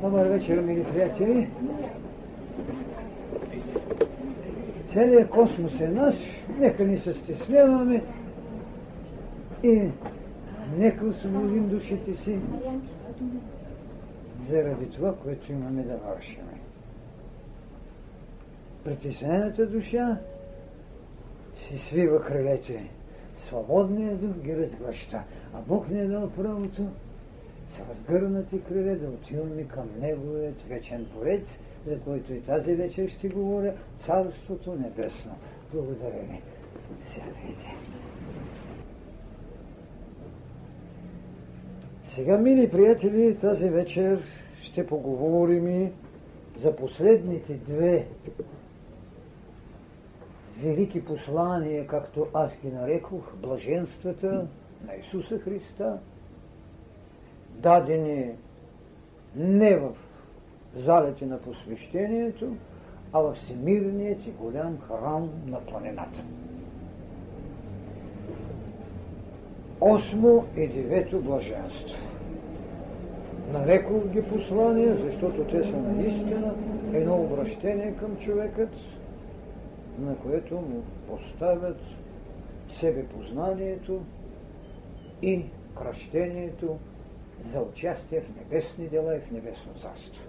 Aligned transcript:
Добър 0.00 0.26
вечер, 0.26 0.60
мили 0.60 0.84
приятели. 0.84 1.50
Целият 4.92 5.30
космос 5.30 5.80
е 5.80 5.88
наш, 5.88 6.14
нека 6.58 6.84
ни 6.84 6.98
се 6.98 7.14
стесняваме 7.14 8.04
и 9.62 9.90
нека 10.78 11.06
освободим 11.06 11.68
душите 11.68 12.16
си 12.16 12.38
заради 14.48 14.90
това, 14.90 15.14
което 15.16 15.52
имаме 15.52 15.82
да 15.82 15.96
вършим. 15.96 16.44
Притеснената 18.84 19.66
душа 19.66 20.18
си 21.56 21.78
свива 21.78 22.24
крилете. 22.24 22.90
Свободният 23.46 24.20
дух 24.20 24.44
ги 24.44 24.56
разглъща, 24.56 25.22
а 25.54 25.60
Бог 25.68 25.90
не 25.90 26.00
е 26.00 26.06
дал 26.06 26.30
правото 26.30 26.86
разгърнати 27.90 28.60
криле 28.62 28.96
да 28.96 29.08
отиваме 29.08 29.68
към 29.68 29.88
Неговият 30.00 30.62
вечен 30.62 31.06
Творец, 31.06 31.58
за 31.86 32.00
който 32.00 32.32
и 32.34 32.40
тази 32.40 32.74
вечер 32.74 33.08
ще 33.08 33.28
говоря, 33.28 33.74
Царството 34.06 34.74
Небесно. 34.74 35.32
Благодаря 35.72 36.20
ви. 36.20 36.40
Сядайте. 37.14 37.76
Сега, 42.14 42.38
мили 42.38 42.70
приятели, 42.70 43.38
тази 43.40 43.68
вечер 43.68 44.22
ще 44.62 44.86
поговорим 44.86 45.68
и 45.68 45.92
за 46.58 46.76
последните 46.76 47.54
две 47.54 48.06
велики 50.62 51.04
послания, 51.04 51.86
както 51.86 52.26
аз 52.34 52.52
ги 52.62 52.70
нарекох, 52.70 53.36
блаженствата 53.36 54.46
на 54.86 54.94
Исуса 54.94 55.38
Христа, 55.38 55.98
дадени 57.62 58.30
не 59.36 59.76
в 59.76 59.90
залите 60.76 61.26
на 61.26 61.38
посвещението, 61.38 62.56
а 63.12 63.20
във 63.20 63.36
всемирният 63.36 64.26
и 64.26 64.30
голям 64.30 64.78
храм 64.78 65.30
на 65.46 65.60
планината. 65.60 66.20
Осмо 69.80 70.44
и 70.56 70.68
девето 70.68 71.20
блаженство. 71.20 71.98
Нарекох 73.52 74.08
ги 74.08 74.22
послания, 74.22 74.96
защото 75.04 75.44
те 75.44 75.62
са 75.62 75.76
наистина 75.76 76.54
едно 76.92 77.14
обращение 77.14 77.96
към 77.96 78.16
човекът, 78.16 78.70
на 79.98 80.16
което 80.16 80.54
му 80.54 80.82
поставят 81.08 81.80
себепознанието 82.80 84.00
и 85.22 85.44
кръщението 85.78 86.78
за 87.52 87.60
участие 87.60 88.20
в 88.20 88.36
небесни 88.36 88.88
дела 88.88 89.16
и 89.16 89.20
в 89.20 89.30
небесно 89.30 89.72
царство. 89.72 90.22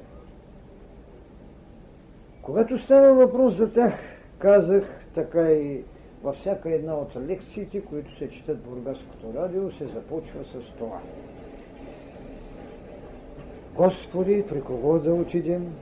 Когато 2.41 2.79
става 2.79 3.13
въпрос 3.13 3.55
за 3.55 3.73
тях, 3.73 3.93
казах 4.39 5.05
така 5.15 5.51
и 5.51 5.83
във 6.23 6.35
всяка 6.35 6.71
една 6.71 6.95
от 6.95 7.15
лекциите, 7.15 7.81
които 7.81 8.17
се 8.17 8.29
четат 8.29 8.57
в 8.57 8.69
Бургаското 8.69 9.33
радио, 9.33 9.71
се 9.71 9.85
започва 9.85 10.43
с 10.45 10.77
това. 10.77 11.01
Господи, 13.75 14.45
при 14.49 14.61
кого 14.61 14.99
да 14.99 15.13
отидем? 15.13 15.75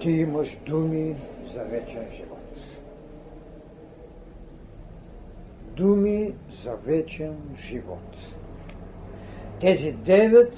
Ти 0.00 0.10
имаш 0.10 0.58
думи 0.66 1.16
за 1.54 1.64
вечен 1.64 2.06
живот. 2.16 2.38
Думи 5.76 6.34
за 6.64 6.74
вечен 6.74 7.36
живот. 7.58 8.35
Тези 9.60 9.92
девет 9.92 10.52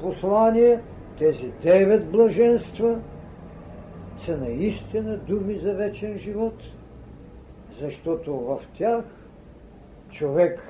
послания, 0.00 0.80
тези 1.18 1.52
девет 1.62 2.10
блаженства 2.10 2.98
са 4.26 4.36
наистина 4.36 5.16
думи 5.16 5.58
за 5.58 5.74
вечен 5.74 6.18
живот, 6.18 6.54
защото 7.80 8.36
в 8.36 8.60
тях 8.78 9.04
човек 10.10 10.60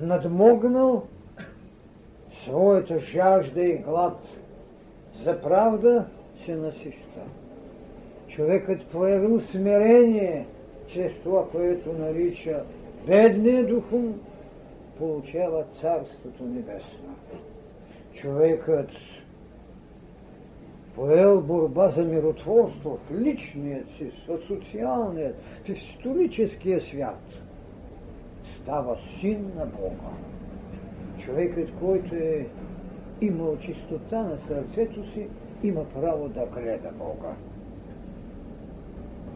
надмогнал 0.00 1.06
своята 2.44 2.98
жажда 2.98 3.62
и 3.62 3.76
глад 3.76 4.18
за 5.14 5.40
правда 5.40 6.06
се 6.44 6.56
насища. 6.56 7.20
Човекът 8.28 8.86
проявил 8.86 9.40
смирение 9.40 10.46
чрез 10.86 11.12
това, 11.22 11.48
което 11.48 11.92
нарича 11.92 12.62
бедния 13.06 13.66
духом, 13.66 14.20
получава 14.98 15.64
Царството 15.80 16.44
Небесно. 16.44 17.16
Човекът 18.14 18.90
поел 20.94 21.40
борба 21.40 21.88
за 21.88 22.02
миротворство 22.02 22.98
в 23.08 23.20
личният 23.20 23.88
си, 23.88 24.12
в 24.28 24.38
социалният, 24.46 25.36
в 25.64 25.68
историческия 25.68 26.80
свят. 26.80 27.22
Става 28.62 28.96
син 29.20 29.52
на 29.56 29.66
Бога. 29.66 30.12
Човекът, 31.24 31.68
който 31.80 32.14
е 32.14 32.46
имал 33.20 33.58
чистота 33.58 34.22
на 34.22 34.38
сърцето 34.38 35.12
си, 35.12 35.28
има 35.62 35.84
право 35.84 36.28
да 36.28 36.46
гледа 36.46 36.90
Бога. 36.98 37.34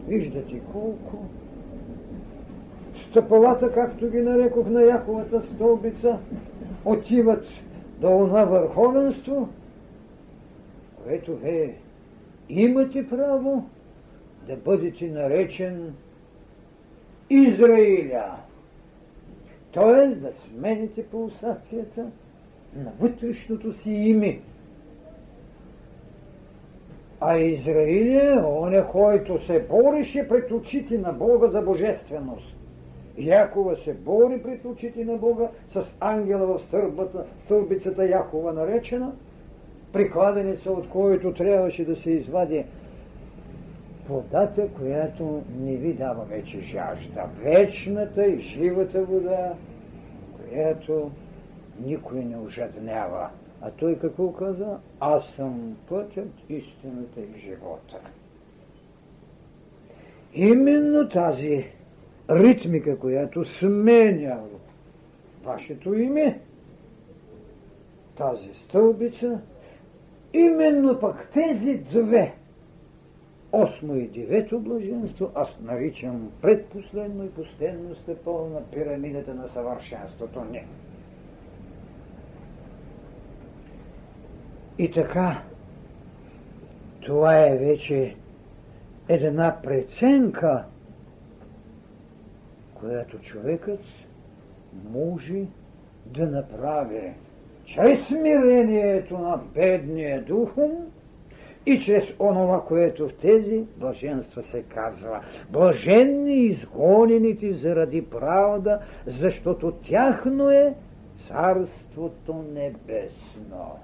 Виждате 0.07 0.61
колко 0.71 1.25
стъпалата, 3.09 3.73
както 3.73 4.09
ги 4.09 4.21
нарекох 4.21 4.69
на 4.69 4.83
Яковата 4.83 5.41
стълбица, 5.41 6.17
отиват 6.85 7.45
до 7.99 8.07
това 8.07 8.43
върховенство, 8.43 9.49
което 11.03 11.35
вие 11.35 11.75
имате 12.49 13.09
право 13.09 13.65
да 14.47 14.55
бъдете 14.55 15.07
наречен 15.07 15.93
Израиля. 17.29 18.35
Т.е. 19.73 20.07
да 20.15 20.31
смените 20.33 21.05
пулсацията 21.05 22.05
на 22.75 22.91
вътрешното 22.99 23.73
си 23.73 23.91
име. 23.91 24.39
А 27.21 27.37
Израиля 27.37 28.33
е 28.33 28.43
оня, 28.43 28.87
който 28.87 29.45
се 29.45 29.65
бореше 29.69 30.27
пред 30.27 30.51
очите 30.51 30.97
на 30.97 31.13
Бога 31.13 31.47
за 31.47 31.61
божественост. 31.61 32.58
Якова 33.19 33.75
се 33.75 33.93
бори 33.93 34.43
пред 34.43 34.65
очите 34.65 35.05
на 35.05 35.17
Бога 35.17 35.47
с 35.73 35.95
ангела 35.99 36.57
в 36.57 36.61
стърбата, 36.61 37.25
стълбицата 37.45 38.05
Якова 38.05 38.53
наречена, 38.53 39.11
прикладеница, 39.93 40.71
от 40.71 40.89
който 40.89 41.33
трябваше 41.33 41.85
да 41.85 41.95
се 41.95 42.11
извади 42.11 42.65
водата, 44.09 44.67
която 44.67 45.41
не 45.59 45.75
ви 45.75 45.93
дава 45.93 46.23
вече 46.23 46.61
жажда. 46.61 47.25
Вечната 47.43 48.27
и 48.27 48.39
живата 48.39 49.03
вода, 49.03 49.53
която 50.37 51.11
никой 51.85 52.25
не 52.25 52.37
ожаднява. 52.37 53.29
А 53.61 53.71
той 53.71 53.99
какво 53.99 54.31
каза? 54.31 54.77
Аз 54.99 55.23
съм 55.35 55.77
пътят, 55.89 56.29
истината 56.49 57.19
и 57.19 57.39
живота. 57.39 57.99
Именно 60.33 61.09
тази 61.09 61.65
ритмика, 62.29 62.99
която 62.99 63.45
сменя 63.45 64.39
вашето 65.43 65.93
име, 65.93 66.39
тази 68.17 68.49
стълбица, 68.53 69.39
именно 70.33 70.99
пък 70.99 71.29
тези 71.33 71.77
две, 71.77 72.33
осмо 73.51 73.95
и 73.95 74.07
девето 74.07 74.59
блаженство, 74.59 75.31
аз 75.35 75.49
наричам 75.61 76.31
предпоследно 76.41 77.25
и 77.25 77.29
последно 77.29 77.95
стъпало 77.95 78.49
на 78.49 78.63
пирамидата 78.63 79.33
на 79.33 79.49
съвършенството. 79.49 80.43
Не. 80.51 80.65
И 84.77 84.91
така, 84.91 85.41
това 87.01 87.47
е 87.47 87.57
вече 87.57 88.15
една 89.07 89.57
преценка– 89.63 90.65
която 92.79 93.19
човекът 93.19 93.79
може 94.91 95.45
да 96.05 96.25
направи 96.25 97.13
чрез 97.65 98.07
смирението 98.07 99.17
на 99.17 99.39
бедния 99.53 100.23
духом 100.23 100.71
и 101.65 101.79
чрез 101.79 102.03
онова, 102.19 102.65
което 102.65 103.07
в 103.07 103.13
тези 103.13 103.63
блаженства 103.77 104.43
се 104.43 104.61
казва. 104.61 105.21
Блаженни 105.49 106.35
изгонените 106.35 107.53
заради 107.53 108.05
правда, 108.05 108.79
защото 109.07 109.71
тяхно 109.71 110.49
е 110.49 110.73
Царството 111.27 112.45
Небесно. 112.53 113.79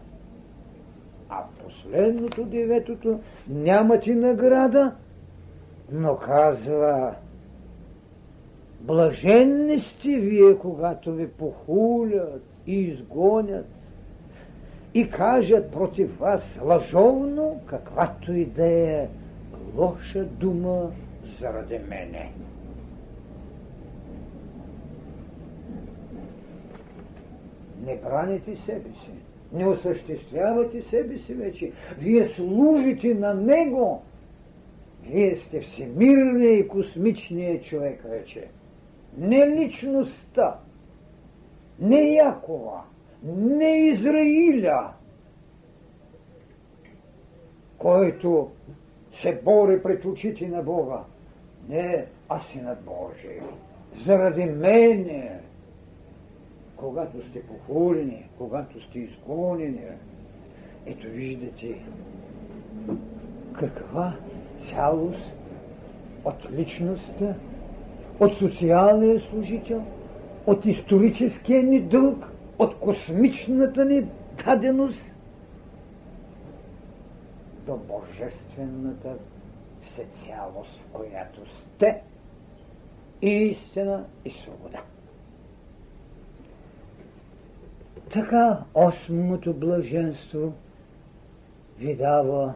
А 1.30 1.44
последното, 1.64 2.44
деветото, 2.44 3.20
няма 3.50 4.00
ти 4.00 4.16
награда, 4.16 4.92
но 5.92 6.16
казва 6.16 7.16
Блаженни 8.86 9.80
сте 9.80 10.20
вие, 10.20 10.58
когато 10.58 11.14
ви 11.14 11.28
похулят 11.28 12.44
и 12.68 12.80
изгонят 12.82 13.66
и 14.94 15.10
кажат 15.10 15.72
против 15.72 16.20
вас 16.20 16.60
лъжовно, 16.64 17.62
каквато 17.66 18.34
и 18.34 18.46
да 18.46 18.66
е 18.66 19.08
лоша 19.78 20.24
дума 20.24 20.92
заради 21.40 21.80
мене. 21.90 22.32
Не 27.86 27.96
браните 27.96 28.56
себе 28.56 28.90
си, 28.90 29.12
не 29.54 29.68
осъществявате 29.68 30.82
себе 30.82 31.18
си 31.18 31.34
вече. 31.34 31.72
Вие 32.00 32.28
служите 32.28 33.14
на 33.14 33.34
Него. 33.34 34.04
Вие 35.04 35.36
сте 35.36 35.62
всемирния 35.62 36.60
и 36.60 36.68
космичния 36.68 37.62
човек 37.62 38.04
вече. 38.10 38.48
Не 39.18 39.50
личността, 39.50 40.60
не 41.80 42.02
Якова, 42.02 42.84
не 43.24 43.78
Израиля, 43.78 44.94
който 47.78 48.52
се 49.22 49.42
бори 49.44 49.84
пред 49.84 50.06
очите 50.06 50.48
на 50.48 50.64
Бога. 50.64 51.00
Не, 51.70 52.06
а 52.30 52.40
Синът 52.40 52.82
Божий. 52.82 53.40
Заради 54.06 54.46
мене, 54.46 55.40
когато 56.76 57.30
сте 57.30 57.44
похулени, 57.44 58.30
когато 58.38 58.82
сте 58.82 59.00
изгонени, 59.00 59.82
ето 60.86 61.08
виждате 61.08 61.82
каква 63.60 64.16
цялост 64.70 65.34
от 66.26 66.52
личността, 66.52 67.36
от 68.20 68.34
социалния 68.34 69.22
служител, 69.30 69.84
от 70.48 70.66
историческия 70.66 71.64
ни 71.64 71.82
дълг, 71.82 72.26
от 72.60 72.80
космичната 72.80 73.86
ни 73.86 74.08
даденост 74.46 75.12
до 77.66 77.78
божествената 77.78 79.16
всецялост, 79.82 80.72
в 80.72 80.94
която 80.94 81.40
сте 81.50 82.02
и 83.22 83.30
истина 83.30 84.06
и 84.26 84.32
свобода. 84.32 84.82
Така 88.14 88.60
осмото 88.74 89.54
блаженство 89.54 90.54
ви 91.80 91.96
дава 91.96 92.54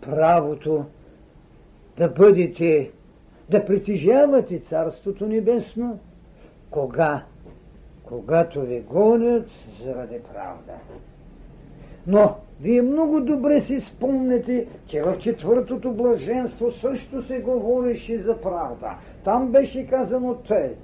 правото 0.00 0.84
да 1.96 2.08
бъдете, 2.08 2.90
да 3.50 3.66
притежавате 3.66 4.58
Царството 4.58 5.26
Небесно, 5.26 5.98
кога? 6.70 7.24
Когато 8.04 8.60
ви 8.60 8.80
гонят 8.80 9.48
заради 9.84 10.18
правда. 10.32 10.72
Но 12.06 12.34
вие 12.60 12.82
много 12.82 13.20
добре 13.20 13.60
си 13.60 13.80
спомнете, 13.80 14.66
че 14.86 15.02
в 15.02 15.18
четвъртото 15.18 15.92
блаженство 15.92 16.72
също 16.72 17.22
се 17.22 17.40
говореше 17.40 18.18
за 18.18 18.40
правда. 18.40 18.98
Там 19.24 19.52
беше 19.52 19.86
казано 19.86 20.34
тъй. 20.34 20.74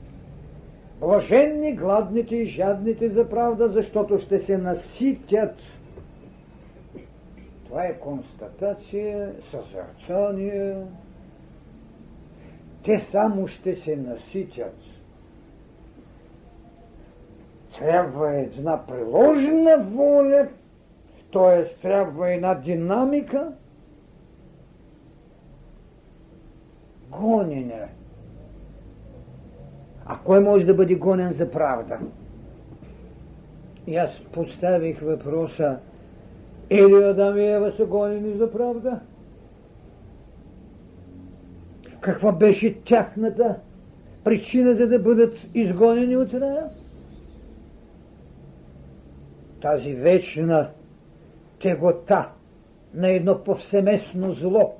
Блаженни 1.01 1.77
гладните 1.77 2.37
и 2.37 2.47
жадните 2.47 3.09
за 3.09 3.29
правда, 3.29 3.69
защото 3.69 4.19
ще 4.19 4.39
се 4.39 4.59
наситят. 4.59 5.55
Това 7.65 7.85
е 7.85 7.99
констатация, 7.99 9.33
съзерцание. 9.51 10.77
Те 12.85 13.01
само 13.01 13.49
ще 13.49 13.75
се 13.75 13.97
наситят. 13.97 14.77
Трябва 17.79 18.35
една 18.35 18.87
приложена 18.87 19.79
воля, 19.79 20.49
т.е. 21.33 21.83
трябва 21.83 22.33
една 22.33 22.55
динамика, 22.55 23.53
гонене. 27.11 27.89
А 30.07 30.19
кой 30.25 30.41
може 30.41 30.65
да 30.65 30.75
бъде 30.75 30.95
гонен 30.95 31.33
за 31.33 31.51
правда? 31.51 31.99
И 33.87 33.97
аз 33.97 34.11
поставих 34.33 35.01
въпроса, 35.01 35.79
или 36.71 37.05
Адам 37.05 37.39
и 37.39 37.47
Ева 37.47 37.73
са 37.73 37.87
гонени 37.87 38.33
за 38.33 38.53
правда? 38.53 39.01
Каква 42.05 42.33
беше 42.33 42.83
тяхната 42.83 43.56
причина 44.25 44.75
за 44.75 44.89
да 44.89 44.99
бъдат 44.99 45.37
изгонени 45.55 46.17
от 46.17 46.35
рая? 46.35 46.71
Тази 49.62 49.95
вечна 49.95 50.71
тегота 51.62 52.29
на 52.95 53.11
едно 53.11 53.45
повсеместно 53.45 54.33
зло, 54.33 54.75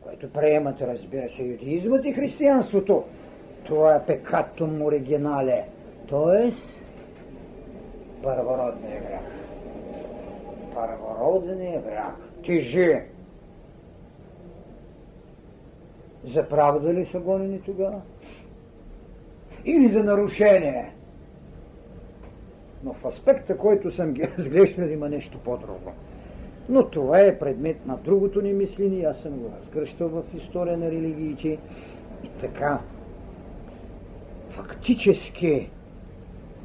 което 0.00 0.32
приемат, 0.32 0.80
разбира 0.80 1.28
се, 1.28 1.42
юдеизмът 1.42 2.04
и 2.04 2.12
християнството. 2.12 3.04
Това 3.64 3.94
е 3.94 4.06
пекатум 4.06 4.82
оригинале, 4.82 5.64
т.е. 6.10 6.52
първородния 8.22 9.00
грях. 9.00 9.20
Първородния 10.74 11.82
грях 11.82 12.14
тежи. 12.46 13.13
За 16.24 16.48
правда 16.48 16.94
ли 16.94 17.06
са 17.12 17.20
гонени 17.20 17.60
тогава? 17.60 18.00
Или 19.64 19.92
за 19.92 20.04
нарушение? 20.04 20.94
но 22.84 22.92
в 22.92 23.04
аспекта, 23.04 23.58
който 23.58 23.90
съм 23.90 24.12
ги 24.12 24.22
разглеждал, 24.38 24.86
има 24.86 25.08
нещо 25.08 25.38
по-друго. 25.44 25.92
Но 26.68 26.90
това 26.90 27.20
е 27.20 27.38
предмет 27.38 27.86
на 27.86 27.96
другото 27.96 28.42
ни 28.42 28.52
мисление, 28.52 29.04
аз 29.04 29.18
съм 29.18 29.32
го 29.32 29.50
разгръщал 29.60 30.08
в 30.08 30.22
история 30.36 30.78
на 30.78 30.90
религиите 30.90 31.48
и 32.24 32.28
така. 32.40 32.80
Фактически, 34.50 35.70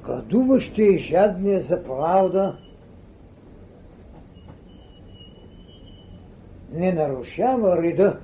гладуващия 0.06 0.92
и 0.92 0.98
жадния 0.98 1.62
за 1.62 1.84
правда 1.84 2.58
не 6.72 6.94
нарушава 6.94 7.84
реда. 7.84 8.20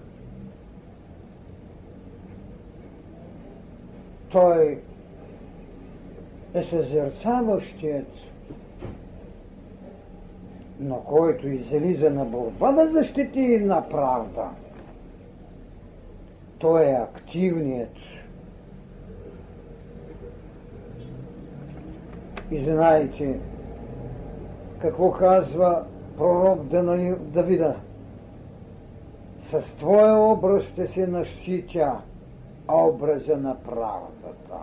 Той 4.36 4.80
е 6.54 6.64
съзерцаващият, 6.64 8.08
но 10.80 10.96
който 10.96 11.48
излиза 11.48 12.10
на 12.10 12.26
борба 12.26 12.72
да 12.72 12.88
защити 12.88 13.60
на 13.60 13.90
правда. 13.90 14.50
Той 16.60 16.84
е 16.84 16.94
активният. 16.94 17.96
И 22.52 22.64
знаете, 22.64 23.40
какво 24.82 25.12
казва 25.12 25.84
пророк 26.18 26.64
Давида. 27.20 27.76
С 29.42 29.62
твоя 29.78 30.16
образ 30.16 30.64
ще 30.64 30.88
се 30.88 31.08
наситя 31.08 32.02
образа 32.68 33.38
на 33.38 33.56
правдата. 33.64 34.60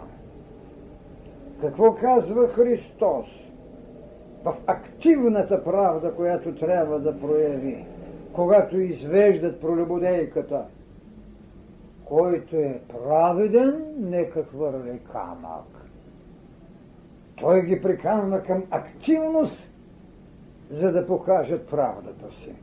Какво 1.60 1.94
казва 1.94 2.48
Христос? 2.48 3.26
В 4.44 4.54
активната 4.66 5.64
правда, 5.64 6.14
която 6.14 6.54
трябва 6.54 7.00
да 7.00 7.20
прояви, 7.20 7.84
когато 8.32 8.80
извеждат 8.80 9.60
пролюбодейката, 9.60 10.64
който 12.04 12.56
е 12.56 12.80
праведен, 12.88 13.94
нека 13.98 14.44
хвърли 14.44 15.00
камък. 15.12 15.88
Той 17.36 17.62
ги 17.62 17.82
приканва 17.82 18.42
към 18.42 18.64
активност, 18.70 19.58
за 20.70 20.92
да 20.92 21.06
покажат 21.06 21.66
правдата 21.66 22.30
си. 22.30 22.54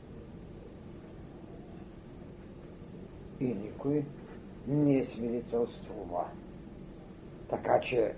И 3.39 3.45
никой 3.45 4.03
не 4.69 5.03
свидетелствува. 5.03 6.25
Така 7.49 7.79
че 7.79 8.11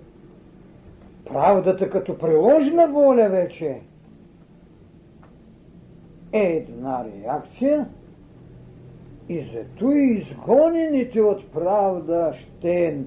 правдата 1.25 1.89
като 1.89 2.17
приложена 2.17 2.87
воля 2.87 3.29
вече 3.29 3.81
е 6.33 6.43
една 6.43 7.05
реакция 7.05 7.87
и 9.29 9.39
зато 9.53 9.91
и 9.91 10.17
изгонените 10.17 11.21
от 11.21 11.51
правда 11.51 12.33
ще 12.33 12.97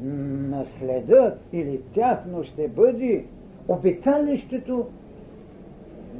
наследят 0.00 1.40
или 1.52 1.80
тяхно 1.94 2.44
ще 2.44 2.68
бъде 2.68 3.24
обиталището 3.68 4.86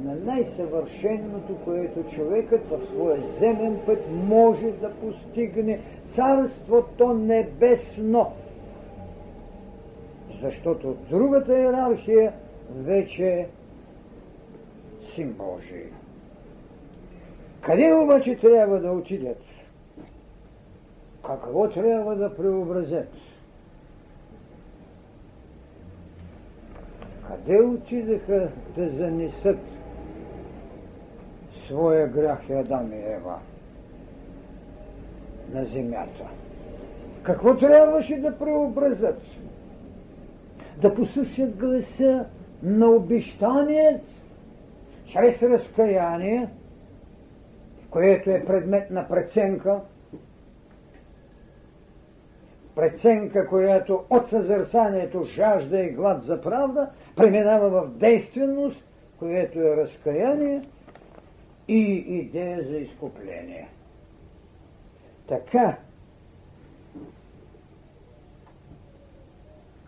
на 0.03 0.15
най-съвършеното, 0.15 1.55
което 1.65 2.15
човекът 2.15 2.61
в 2.69 2.79
своя 2.93 3.21
земен 3.39 3.77
път 3.85 3.99
може 4.27 4.71
да 4.71 4.91
постигне 4.91 5.79
царството 6.15 7.13
небесно 7.13 8.33
защото 10.41 10.97
другата 11.09 11.59
иерархия 11.59 12.33
вече 12.75 13.47
Син 15.15 15.33
Божий. 15.33 15.85
Къде 17.61 17.93
обаче 17.93 18.37
трябва 18.37 18.79
да 18.79 18.91
отидат? 18.91 19.41
Какво 21.25 21.69
трябва 21.69 22.15
да 22.15 22.35
преобразят? 22.35 23.13
Къде 27.27 27.61
отидаха 27.61 28.51
да 28.75 28.89
занесат 28.89 29.59
своя 31.67 32.07
грях 32.07 32.49
Адам 32.49 32.93
и 32.93 32.95
Ева 32.95 33.39
на 35.53 35.65
земята? 35.65 36.29
Какво 37.23 37.57
трябваше 37.57 38.15
да 38.15 38.37
преобразят? 38.37 39.21
Да 40.81 40.95
послушат 40.95 41.55
гласа 41.55 42.25
на 42.63 42.87
обещаният 42.87 44.01
чрез 45.05 45.43
разкаяние, 45.43 46.49
което 47.89 48.29
е 48.29 48.45
предмет 48.45 48.91
на 48.91 49.07
преценка, 49.07 49.79
преценка, 52.75 53.47
която 53.47 54.03
от 54.09 54.27
съзерцанието 54.27 55.23
жажда 55.23 55.79
и 55.79 55.89
глад 55.89 56.23
за 56.23 56.41
правда, 56.41 56.89
преминава 57.15 57.69
в 57.69 57.89
действеност, 57.89 58.83
което 59.19 59.59
е 59.59 59.77
разкаяние 59.77 60.61
и 61.67 61.81
идея 62.07 62.63
за 62.63 62.77
изкупление. 62.77 63.67
Така, 65.29 65.77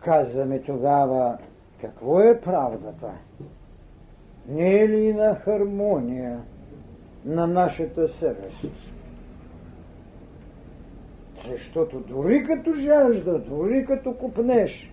казваме 0.04 0.62
тогава, 0.62 1.38
какво 1.80 2.20
е 2.20 2.40
правдата? 2.40 3.12
Не 4.48 4.80
е 4.80 4.88
ли 4.88 5.14
на 5.14 5.34
хармония 5.34 6.40
на 7.24 7.46
нашата 7.46 8.08
съвест? 8.08 8.64
Защото 11.50 12.00
дори 12.00 12.44
като 12.44 12.74
жажда, 12.74 13.38
дори 13.38 13.84
като 13.86 14.14
купнеш, 14.14 14.92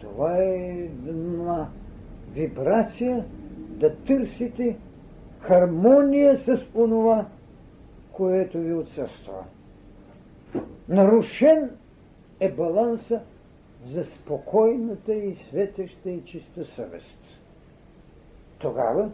това 0.00 0.38
е 0.38 0.88
една 1.06 1.68
вибрация 2.32 3.24
да 3.58 3.96
търсите 3.96 4.76
хармония 5.40 6.36
с 6.36 6.66
онова, 6.74 7.26
което 8.16 8.58
ви 8.58 8.74
отсъства. 8.74 9.44
Нарушен 10.88 11.70
е 12.40 12.52
баланса 12.52 13.20
за 13.86 14.04
спокойната 14.04 15.14
и 15.14 15.36
светеща 15.48 16.10
и 16.10 16.24
чиста 16.24 16.64
съвест. 16.64 17.18
Тогава 18.58 19.10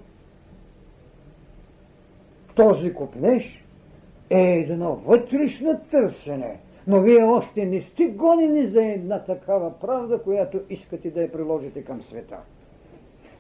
този 2.55 2.95
купнеш 2.95 3.65
е 4.31 4.41
едно 4.41 4.95
вътрешно 4.97 5.81
търсене, 5.91 6.61
но 6.87 7.01
вие 7.01 7.25
още 7.25 7.67
не 7.67 7.83
сте 7.83 8.05
гонени 8.05 8.67
за 8.67 8.85
една 8.85 9.25
такава 9.25 9.81
правда, 9.81 10.23
която 10.23 10.61
искате 10.71 11.11
да 11.11 11.23
я 11.23 11.33
приложите 11.33 11.85
към 11.85 12.03
света. 12.03 12.39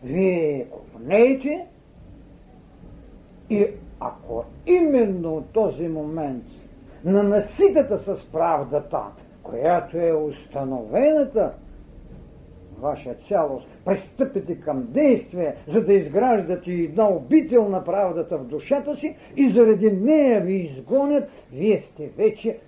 Вие 0.04 0.66
купнеете 0.70 1.66
и 3.50 3.66
ако 4.04 4.44
именно 4.66 5.44
този 5.52 5.88
момент 5.88 6.44
на 7.04 7.22
наситата 7.22 7.98
с 7.98 8.24
правдата 8.32 9.02
която 9.42 9.98
е 9.98 10.12
установената 10.12 11.52
ваша 12.78 13.14
цялост, 13.28 13.66
пристъпите 13.84 14.60
към 14.60 14.86
действие, 14.88 15.56
за 15.68 15.84
да 15.84 15.94
изграждате 15.94 16.72
една 16.72 17.08
обител 17.08 17.68
на 17.68 17.84
правдата 17.84 18.38
в 18.38 18.44
душата 18.44 18.96
си 18.96 19.16
и 19.36 19.48
заради 19.48 19.92
нея 19.92 20.40
ви 20.40 20.54
изгонят, 20.54 21.28
вие 21.52 21.80
сте 21.80 22.08
вече 22.08 22.58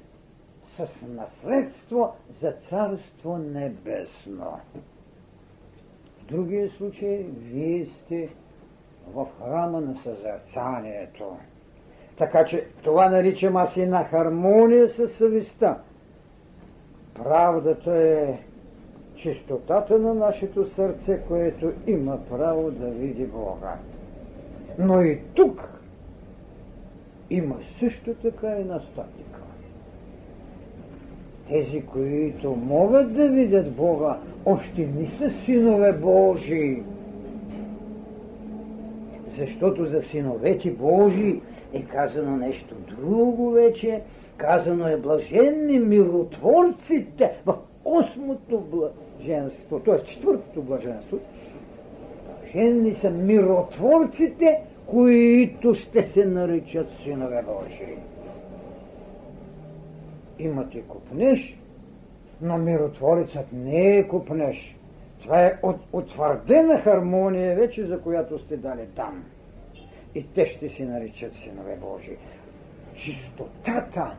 с 0.76 0.88
наследство 1.08 2.12
за 2.40 2.52
Царство 2.52 3.38
Небесно. 3.38 4.58
В 6.18 6.26
другия 6.26 6.70
случай 6.70 7.26
вие 7.38 7.86
сте 7.86 8.28
в 9.12 9.26
храма 9.38 9.80
на 9.80 9.94
съзерцанието. 10.02 11.36
Така 12.18 12.44
че 12.44 12.66
това 12.82 13.08
наричам 13.08 13.56
аз 13.56 13.76
и 13.76 13.86
на 13.86 14.04
хармония 14.04 14.88
със 14.88 15.12
съвестта. 15.12 15.78
Правдата 17.14 17.96
е 17.96 18.38
чистотата 19.16 19.98
на 19.98 20.14
нашето 20.14 20.70
сърце, 20.70 21.20
което 21.28 21.72
има 21.86 22.18
право 22.30 22.70
да 22.70 22.86
види 22.86 23.26
Бога. 23.26 23.74
Но 24.78 25.02
и 25.02 25.20
тук 25.34 25.68
има 27.30 27.56
също 27.80 28.14
така 28.14 28.56
и 28.56 28.64
настатика. 28.64 29.40
Тези, 31.48 31.82
които 31.86 32.50
могат 32.50 33.14
да 33.14 33.28
видят 33.28 33.72
Бога, 33.72 34.18
още 34.46 34.86
не 34.86 35.08
са 35.08 35.30
синове 35.30 35.92
Божии. 35.92 36.82
Защото 39.38 39.86
за 39.86 40.02
синовете 40.02 40.70
Божии 40.70 41.40
е 41.72 41.82
казано 41.82 42.36
нещо 42.36 42.74
друго 42.74 43.50
вече, 43.50 44.02
Казано 44.36 44.88
е 44.88 44.96
блаженни 44.96 45.78
миротворците 45.78 47.32
в 47.46 47.56
осмото 47.84 48.60
блаженство, 48.60 49.80
т.е. 49.80 50.04
четвъртото 50.04 50.62
блаженство. 50.62 51.18
Блаженни 52.26 52.94
са 52.94 53.10
миротворците, 53.10 54.60
които 54.86 55.74
ще 55.74 56.02
се 56.02 56.24
наричат 56.24 56.86
синове 57.02 57.42
Божии. 57.42 57.96
Имате 60.38 60.82
купнеш, 60.82 61.58
но 62.42 62.58
миротворецът 62.58 63.46
не 63.52 63.96
е 63.96 64.08
купнеш. 64.08 64.76
Това 65.24 65.46
е 65.46 65.58
от, 65.62 65.76
утвърдена 65.92 66.78
хармония 66.78 67.56
вече, 67.56 67.86
за 67.86 68.00
която 68.00 68.38
сте 68.38 68.56
дали 68.56 68.86
там. 68.96 69.24
И 70.14 70.26
те 70.34 70.46
ще 70.46 70.68
се 70.68 70.84
наричат 70.84 71.34
синове 71.34 71.76
Божии. 71.76 72.16
Чистотата 72.94 74.16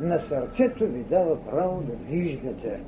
на 0.00 0.18
сърцето 0.18 0.86
ви 0.86 1.02
дава 1.02 1.44
право 1.44 1.82
да 1.82 1.92
виждате. 1.92 2.80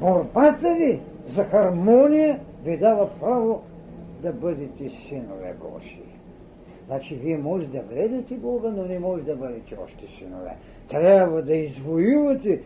Борбата 0.00 0.74
ви 0.74 1.00
за 1.28 1.44
хармония 1.44 2.40
ви 2.64 2.76
дава 2.76 3.10
право 3.20 3.62
да 4.22 4.32
бъдете 4.32 4.90
синове 5.08 5.54
Божии. 5.60 6.02
Значи 6.86 7.14
вие 7.14 7.38
може 7.38 7.66
да 7.66 7.78
гледате 7.78 8.34
Бога, 8.34 8.68
но 8.68 8.84
не 8.84 8.98
може 8.98 9.22
да 9.22 9.36
бъдете 9.36 9.76
още 9.84 10.06
синове. 10.18 10.56
Трябва 10.88 11.42
да 11.42 11.54
извоювате 11.54 12.60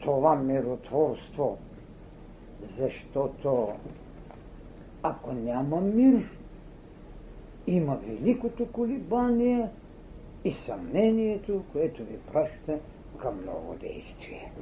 това 0.00 0.36
миротворство, 0.36 1.58
защото 2.78 3.68
ако 5.02 5.32
няма 5.32 5.80
мир, 5.80 6.30
има 7.66 7.96
великото 7.96 8.66
колебание– 8.66 9.68
и 10.46 10.52
съмнението, 10.66 11.62
което 11.72 12.04
ви 12.04 12.18
праща 12.32 12.78
към 13.18 13.34
ново 13.46 13.74
действие. 13.80 14.52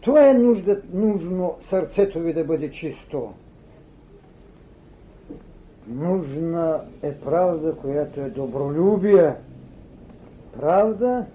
Това 0.00 0.30
е 0.30 0.34
нужда, 0.34 0.82
нужно 0.92 1.56
сърцето 1.60 2.20
ви 2.20 2.32
да 2.32 2.44
бъде 2.44 2.70
чисто. 2.70 3.32
Нужна 5.86 6.84
е 7.02 7.14
правда, 7.14 7.76
която 7.76 8.20
е 8.20 8.30
добролюбие. 8.30 9.34
Правда, 10.60 11.26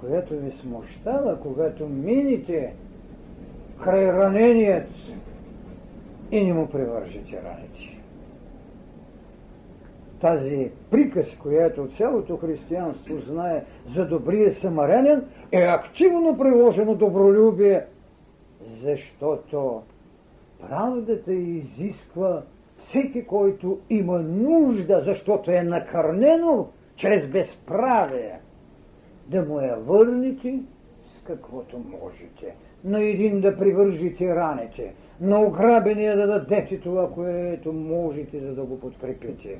която 0.00 0.34
ви 0.34 0.52
смущава, 0.60 1.40
когато 1.40 1.88
мините 1.88 2.74
край 3.84 4.12
раненият 4.12 4.88
и 6.30 6.44
не 6.44 6.52
му 6.52 6.68
привържете 6.68 7.42
раните 7.44 7.96
тази 10.20 10.70
приказ, 10.90 11.26
която 11.42 11.88
цялото 11.96 12.36
християнство 12.36 13.18
знае 13.18 13.64
за 13.94 14.08
добрия 14.08 14.54
самарянин, 14.54 15.22
е 15.52 15.60
активно 15.60 16.38
приложено 16.38 16.94
добролюбие, 16.94 17.84
защото 18.82 19.82
правдата 20.68 21.32
изисква 21.32 22.42
всеки, 22.78 23.26
който 23.26 23.78
има 23.90 24.18
нужда, 24.18 25.02
защото 25.04 25.50
е 25.50 25.62
накърнено 25.62 26.68
чрез 26.96 27.26
безправие, 27.26 28.40
да 29.28 29.42
му 29.42 29.60
я 29.60 29.76
върнете 29.76 30.60
с 31.04 31.24
каквото 31.26 31.78
можете. 31.78 32.54
На 32.86 33.02
един 33.02 33.40
да 33.40 33.58
привържите 33.58 34.34
раните, 34.36 34.94
на 35.20 35.40
ограбения 35.40 36.16
да 36.16 36.26
дадете 36.26 36.80
това, 36.80 37.10
което 37.10 37.72
можете, 37.72 38.40
за 38.40 38.54
да 38.54 38.62
го 38.62 38.80
подкрепите. 38.80 39.58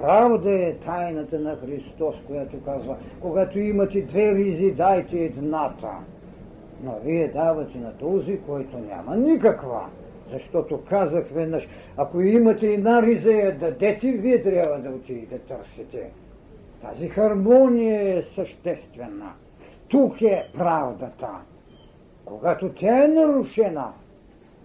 Правда 0.00 0.52
е 0.52 0.74
тайната 0.74 1.40
на 1.40 1.56
Христос, 1.56 2.14
която 2.26 2.60
казва, 2.64 2.96
когато 3.20 3.58
имате 3.58 4.02
две 4.02 4.34
ризи, 4.34 4.70
дайте 4.70 5.18
едната. 5.18 5.90
Но 6.84 6.98
вие 7.04 7.28
давате 7.28 7.78
на 7.78 7.92
този, 7.92 8.38
който 8.46 8.78
няма 8.78 9.16
никаква. 9.16 9.80
Защото 10.32 10.80
казах 10.88 11.24
веднъж, 11.32 11.68
ако 11.96 12.20
имате 12.20 12.66
една 12.66 13.02
риза 13.02 13.32
я 13.32 13.58
дадете, 13.58 14.12
вие 14.12 14.42
трябва 14.42 14.78
да 14.78 14.90
отидете 14.90 15.38
търсите. 15.38 16.10
Тази 16.82 17.08
хармония 17.08 18.18
е 18.18 18.22
съществена. 18.34 19.32
Тук 19.88 20.22
е 20.22 20.48
правдата. 20.58 21.28
Когато 22.26 22.68
тя 22.68 23.04
е 23.04 23.08
нарушена, 23.08 23.92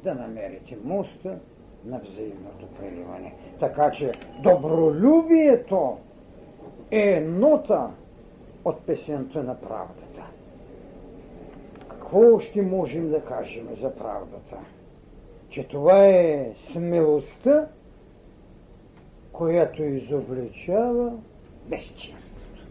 да 0.03 0.13
намерите 0.15 0.77
моста 0.83 1.39
на 1.85 1.99
взаимното 1.99 2.67
преливане. 2.79 3.33
Така 3.59 3.91
че 3.91 4.11
добролюбието 4.43 5.97
е 6.91 7.21
нота 7.21 7.89
от 8.65 8.81
песента 8.81 9.43
на 9.43 9.61
правдата. 9.61 10.23
Какво 11.89 12.39
ще 12.39 12.61
можем 12.61 13.09
да 13.09 13.21
кажем 13.21 13.67
за 13.81 13.95
правдата? 13.95 14.57
Че 15.49 15.67
това 15.67 16.07
е 16.07 16.53
смелостта, 16.71 17.67
която 19.31 19.83
изобличава 19.83 21.11
безчинството. 21.69 22.65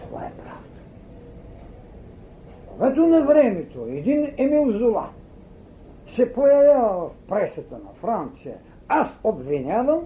Това 0.00 0.24
е 0.24 0.32
правда. 0.32 0.59
Когато 2.80 3.06
на 3.06 3.20
времето 3.26 3.86
един 3.88 4.32
Емил 4.36 4.78
Зола 4.78 5.08
се 6.16 6.32
появява 6.32 7.08
в 7.08 7.10
пресата 7.28 7.74
на 7.74 7.90
Франция, 8.00 8.54
аз 8.88 9.08
обвинявам, 9.24 10.00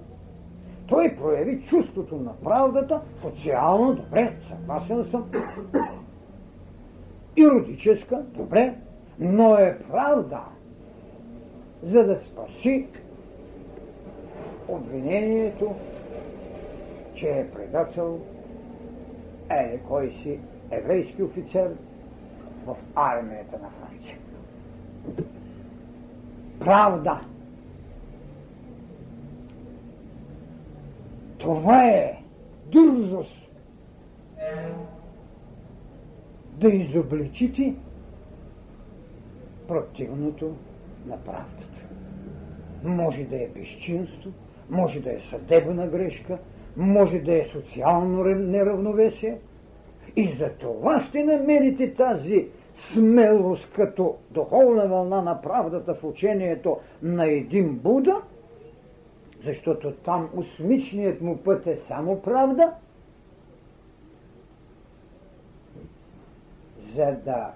той 0.87 1.17
прояви 1.17 1.63
чувството 1.63 2.17
на 2.17 2.33
правдата 2.45 3.01
социално 3.21 3.95
добре, 3.95 4.33
съгласен 4.49 5.05
съм. 5.11 5.31
Юридическа, 7.37 8.23
добре, 8.23 8.75
но 9.19 9.57
е 9.57 9.79
правда, 9.91 10.41
за 11.83 12.07
да 12.07 12.19
спаси 12.19 12.87
обвинението, 14.69 15.75
че 17.15 17.29
е 17.29 17.51
предател 17.51 18.21
е 19.51 19.79
кой 19.89 20.11
си 20.11 20.39
еврейски 20.71 21.23
офицер 21.23 21.71
в 22.67 22.77
армията 22.95 23.59
на 23.59 23.71
Франция. 23.71 24.19
Правда. 26.59 27.21
Това 31.39 31.87
е 31.87 32.23
дързост 32.73 33.51
да 36.57 36.69
изобличите 36.69 37.75
противното 39.69 40.57
на 41.07 41.17
правдата. 41.17 41.65
Може 42.85 43.25
да 43.25 43.37
е 43.37 43.49
безчинство, 43.49 44.31
може 44.71 45.01
да 45.01 45.13
е 45.13 45.21
съдебна 45.21 45.87
грешка, 45.87 46.39
може 46.77 47.19
да 47.19 47.35
е 47.35 47.45
социално 47.45 48.25
неравновесие. 48.25 49.39
И 50.17 50.35
за 50.39 50.49
това 50.49 51.01
ще 51.01 51.25
намерите 51.25 51.95
тази 51.95 52.49
смелост 52.75 53.73
като 53.73 54.17
духовна 54.31 54.89
вълна 54.89 55.23
на 55.23 55.43
правдата 55.43 55.95
в 55.95 56.05
учението 56.05 56.79
на 57.03 57.27
един 57.27 57.75
Буда, 57.75 58.17
защото 59.45 59.93
там 59.93 60.29
осмичният 60.37 61.21
му 61.21 61.37
път 61.37 61.67
е 61.67 61.77
само 61.77 62.23
правда, 62.23 62.73
за 66.95 67.17
да 67.25 67.51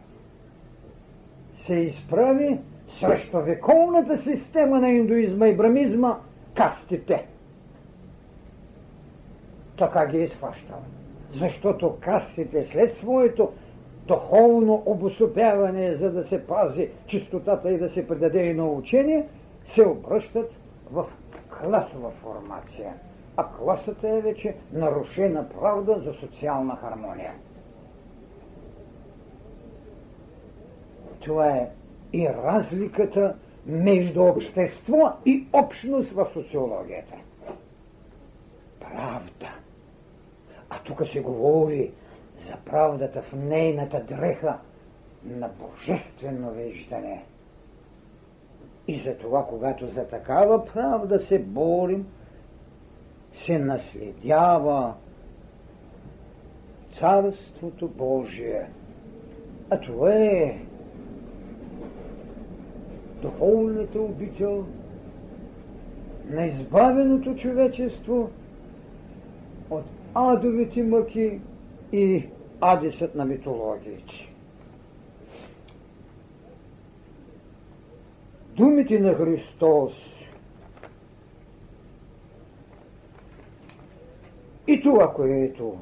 се 1.66 1.74
изправи 1.74 2.58
срещу 2.88 3.40
вековната 3.40 4.16
система 4.16 4.80
на 4.80 4.90
индуизма 4.90 5.48
и 5.48 5.56
брамизма 5.56 6.18
кастите. 6.54 7.26
Така 9.78 10.06
ги 10.06 10.22
е 10.22 10.28
схващал. 10.28 10.82
Защото 11.32 11.96
кастите 12.00 12.64
след 12.64 12.94
своето 12.94 13.52
духовно 14.06 14.82
обособяване, 14.86 15.94
за 15.94 16.10
да 16.10 16.24
се 16.24 16.46
пази 16.46 16.88
чистотата 17.06 17.70
и 17.70 17.78
да 17.78 17.88
се 17.88 18.08
предаде 18.08 18.42
и 18.42 18.54
на 18.54 18.66
учение, 18.66 19.28
се 19.66 19.86
обръщат 19.86 20.52
в 20.92 21.06
класова 21.60 22.10
формация. 22.10 22.94
А 23.36 23.46
класата 23.58 24.08
е 24.08 24.20
вече 24.20 24.54
нарушена 24.72 25.48
правда 25.48 26.00
за 26.04 26.12
социална 26.12 26.76
хармония. 26.76 27.32
Това 31.20 31.48
е 31.48 31.68
и 32.12 32.28
разликата 32.28 33.34
между 33.66 34.22
общество 34.22 35.12
и 35.26 35.46
общност 35.52 36.12
в 36.12 36.26
социологията. 36.32 37.14
Правда. 38.80 39.48
А 40.70 40.78
тук 40.84 41.06
се 41.06 41.20
говори 41.20 41.92
за 42.46 42.56
правдата 42.64 43.22
в 43.22 43.32
нейната 43.32 44.00
дреха 44.08 44.58
на 45.24 45.48
божествено 45.48 46.50
виждане. 46.50 47.24
И 48.88 49.00
за 49.00 49.14
това, 49.14 49.46
когато 49.46 49.86
за 49.86 50.06
такава 50.06 50.64
правда 50.64 51.20
се 51.20 51.38
борим, 51.38 52.06
се 53.34 53.58
наследява 53.58 54.94
Царството 56.98 57.88
Божие. 57.88 58.68
А 59.70 59.80
това 59.80 60.14
е 60.14 60.58
духовната 63.22 64.00
обител 64.00 64.66
на 66.30 66.46
избавеното 66.46 67.36
човечество 67.36 68.30
от 69.70 69.84
адовите 70.14 70.82
мъки 70.82 71.40
и 71.92 72.24
адесът 72.60 73.14
на 73.14 73.24
митологиите. 73.24 74.28
Думите 78.56 78.98
на 78.98 79.14
Христос 79.14 79.92
и 84.66 84.82
това, 84.82 85.14
което 85.14 85.78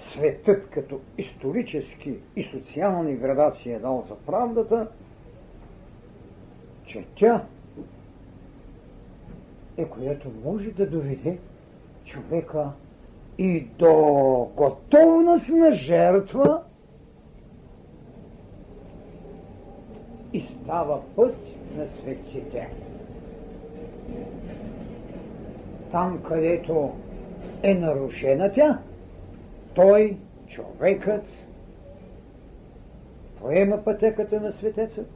светът 0.00 0.68
като 0.70 1.00
исторически 1.18 2.18
и 2.36 2.44
социални 2.44 3.16
градации 3.16 3.72
е 3.72 3.78
дал 3.78 4.04
за 4.08 4.16
правдата, 4.16 4.88
че 6.86 7.06
тя 7.16 7.46
е 9.76 9.84
която 9.84 10.30
може 10.44 10.70
да 10.70 10.86
доведе 10.86 11.38
човека 12.04 12.72
и 13.38 13.60
до 13.60 13.92
готовност 14.56 15.48
на 15.48 15.72
жертва 15.72 16.62
и 20.32 20.40
става 20.40 21.02
път 21.16 21.36
на 21.76 21.88
светците. 21.88 22.68
Там, 25.90 26.22
където 26.22 26.92
е 27.62 27.74
нарушена 27.74 28.52
тя, 28.52 28.78
той, 29.74 30.16
човекът, 30.48 31.24
поема 33.40 33.84
пътеката 33.84 34.40
на 34.40 34.52
светецът 34.52 35.10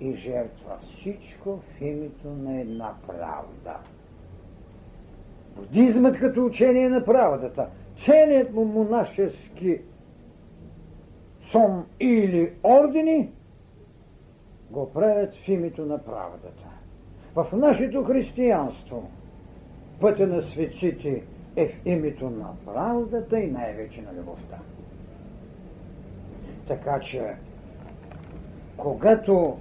и 0.00 0.14
жертва 0.14 0.78
всичко 0.82 1.56
в 1.56 1.80
името 1.80 2.28
на 2.28 2.60
една 2.60 2.94
правда. 3.06 3.76
Будизмът 5.56 6.18
като 6.18 6.44
учение 6.44 6.88
на 6.88 7.04
правдата, 7.04 7.66
целият 8.04 8.52
му 8.52 8.64
монашески 8.64 9.80
сон 11.50 11.84
или 12.00 12.52
ордени 12.64 13.30
го 14.70 14.92
правят 14.92 15.34
в 15.34 15.48
името 15.48 15.86
на 15.86 15.98
правдата. 15.98 16.66
В 17.34 17.46
нашето 17.52 18.04
християнство 18.04 19.10
пътя 20.00 20.26
на 20.26 20.42
светците 20.42 21.22
е 21.56 21.68
в 21.68 21.86
името 21.86 22.30
на 22.30 22.48
правдата 22.64 23.40
и 23.40 23.50
най-вече 23.50 24.02
на 24.02 24.20
любовта. 24.20 24.58
Така 26.68 27.00
че, 27.00 27.34
когато 28.76 29.56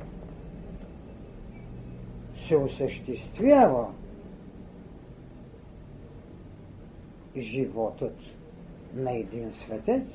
се 2.47 2.55
осъществява 2.55 3.88
животът 7.38 8.17
на 8.95 9.12
един 9.12 9.52
светец, 9.54 10.08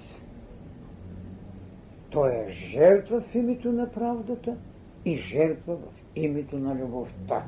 той 2.10 2.30
е 2.30 2.50
жертва 2.50 3.20
в 3.20 3.34
името 3.34 3.72
на 3.72 3.90
правдата 3.90 4.56
и 5.04 5.16
жертва 5.16 5.76
в 5.76 5.88
името 6.16 6.58
на 6.58 6.74
любовта. 6.74 7.44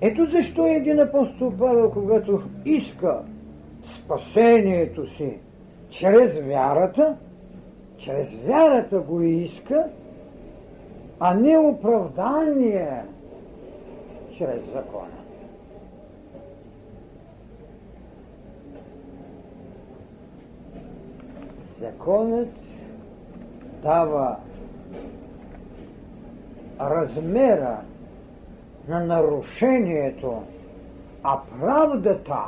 Ето 0.00 0.26
защо 0.30 0.66
един 0.66 1.00
апостол 1.00 1.52
Павел, 1.58 1.90
когато 1.90 2.42
иска 2.64 3.22
спасението 3.84 5.06
си 5.06 5.38
чрез 5.90 6.40
вярата, 6.40 7.16
чрез 7.96 8.34
вярата 8.46 9.00
го 9.00 9.22
иска, 9.22 9.86
а 11.20 11.34
не 11.34 11.58
оправдание 11.58 13.02
чрез 14.38 14.64
закона. 14.72 15.23
Законът 22.04 22.48
дава 23.82 24.36
размера 26.80 27.80
на 28.88 29.04
нарушението, 29.04 30.42
а 31.22 31.40
правдата 31.60 32.44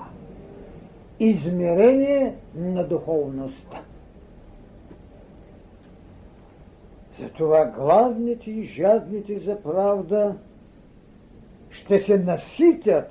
измерение 1.20 2.34
на 2.54 2.84
духовността. 2.84 3.82
Затова 7.20 7.64
гладните 7.64 8.50
и 8.50 8.64
жадните 8.64 9.38
за 9.38 9.62
правда 9.62 10.36
ще 11.70 12.00
се 12.00 12.18
наситят, 12.18 13.10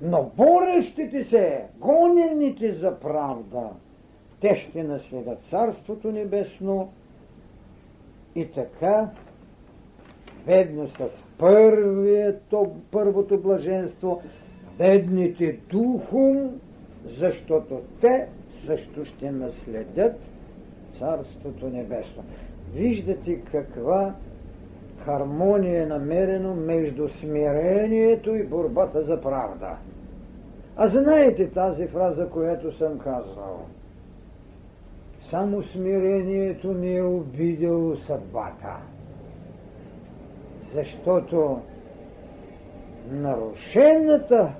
но 0.00 0.30
борещите 0.36 1.24
се, 1.24 1.64
гонените 1.78 2.72
за 2.72 3.00
правда, 3.00 3.70
те 4.40 4.56
ще 4.56 4.82
наследят 4.82 5.38
Царството 5.50 6.12
Небесно 6.12 6.92
и 8.34 8.46
така 8.46 9.10
ведно 10.46 10.88
с 10.88 11.08
първието, 11.38 12.72
първото 12.90 13.40
блаженство, 13.40 14.22
бедните 14.78 15.58
духом, 15.70 16.60
защото 17.18 17.80
те 18.00 18.26
също 18.66 19.04
ще 19.04 19.30
наследят 19.30 20.20
Царството 20.98 21.68
Небесно. 21.68 22.24
Виждате 22.74 23.40
каква 23.40 24.14
хармония 25.04 25.82
е 25.82 25.86
намерено 25.86 26.54
между 26.54 27.08
смирението 27.08 28.34
и 28.34 28.46
борбата 28.46 29.02
за 29.02 29.20
правда. 29.20 29.76
А 30.76 30.88
знаете 30.88 31.50
тази 31.50 31.86
фраза, 31.86 32.28
която 32.28 32.72
съм 32.72 32.98
казал. 32.98 33.66
Само 35.30 35.62
смирението 35.62 36.72
не 36.72 36.96
е 36.96 37.02
обидело 37.02 37.96
съдбата. 37.96 38.76
Защото 40.74 41.60
нарушената 43.10 44.52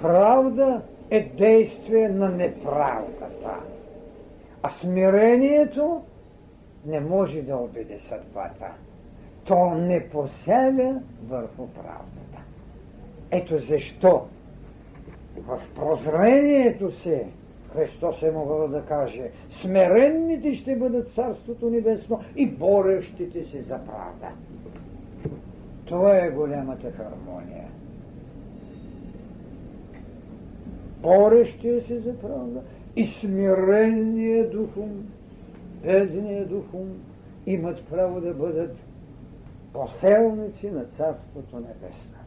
правда 0.00 0.82
е 1.10 1.20
действие 1.38 2.08
на 2.08 2.28
неправдата. 2.28 3.54
А 4.62 4.70
смирението 4.70 6.02
не 6.86 7.00
може 7.00 7.42
да 7.42 7.56
обиде 7.56 7.98
съдбата. 7.98 8.66
То 9.44 9.70
не 9.70 10.08
поселя 10.08 11.02
върху 11.28 11.68
правдата. 11.68 12.42
Ето 13.30 13.58
защо 13.58 14.26
в 15.36 15.60
прозрението 15.74 16.92
си 16.92 17.22
Христос 17.76 18.22
е 18.22 18.30
могъл 18.30 18.68
да 18.68 18.82
каже 18.82 19.30
смиренните 19.50 20.54
ще 20.54 20.76
бъдат 20.76 21.12
Царството 21.12 21.70
Небесно 21.70 22.20
и 22.36 22.50
борещите 22.50 23.44
се 23.44 23.62
за 23.62 23.78
правда. 23.78 24.28
Това 25.84 26.16
е 26.16 26.30
голямата 26.30 26.90
хармония. 26.90 27.68
Борещия 31.02 31.82
се 31.82 31.98
за 31.98 32.18
правда 32.18 32.62
и 32.96 33.06
смирения 33.06 34.50
духом 34.50 35.06
бедния 35.82 36.46
духом 36.46 36.88
имат 37.46 37.84
право 37.90 38.20
да 38.20 38.34
бъдат 38.34 38.76
поселници 39.72 40.70
на 40.70 40.84
Царството 40.84 41.56
Небесно. 41.56 42.18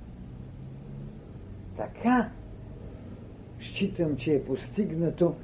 Така 1.78 2.30
считам, 3.62 4.15
че 4.17 4.34
е 4.34 4.43
постигнато 4.43 5.36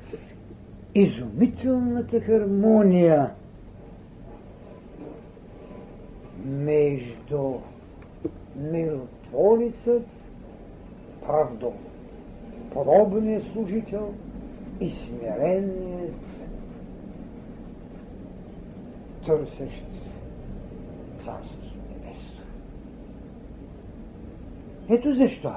изумителната 0.96 2.20
хармония 2.20 3.32
между 6.46 7.54
миротворецът, 8.56 10.08
правдо, 11.26 11.74
подобният 12.74 13.44
служител 13.54 14.14
и 14.82 14.92
смиреният 14.92 16.16
търсещ 19.26 19.86
Царство 21.26 21.58
Небесно. 21.90 22.46
Ето 24.90 25.14
защо 25.14 25.52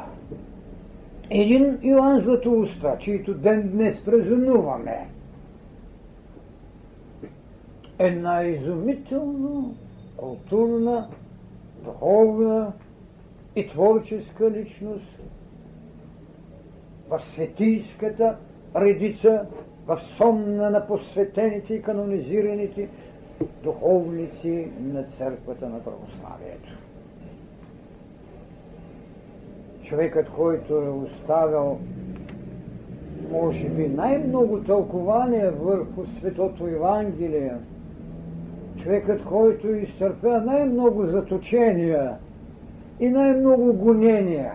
един 1.30 1.78
Йоан 1.82 2.20
Златоуста, 2.20 2.96
чието 3.00 3.34
ден 3.34 3.70
днес 3.70 4.04
празнуваме, 4.04 5.08
една 7.98 8.44
изумително 8.44 9.74
културна, 10.16 11.08
духовна 11.84 12.72
и 13.56 13.68
творческа 13.68 14.50
личност 14.50 15.18
в 17.08 17.20
светийската 17.20 18.36
редица, 18.76 19.46
в 19.86 20.00
сонна 20.16 20.70
на 20.70 20.86
посветените 20.86 21.74
и 21.74 21.82
канонизираните 21.82 22.88
духовници 23.62 24.68
на 24.80 25.02
църквата 25.02 25.68
на 25.68 25.84
православието. 25.84 26.77
Човекът, 29.88 30.28
който 30.28 30.74
е 30.74 30.88
оставил 30.88 31.78
може 33.32 33.68
би 33.68 33.88
най-много 33.88 34.60
тълкование 34.60 35.50
върху 35.50 36.06
Светото 36.18 36.66
Евангелие, 36.66 37.54
човекът, 38.82 39.24
който 39.24 39.74
изтърпя 39.74 40.40
най-много 40.40 41.06
заточения 41.06 42.16
и 43.00 43.08
най-много 43.08 43.72
гонения, 43.72 44.52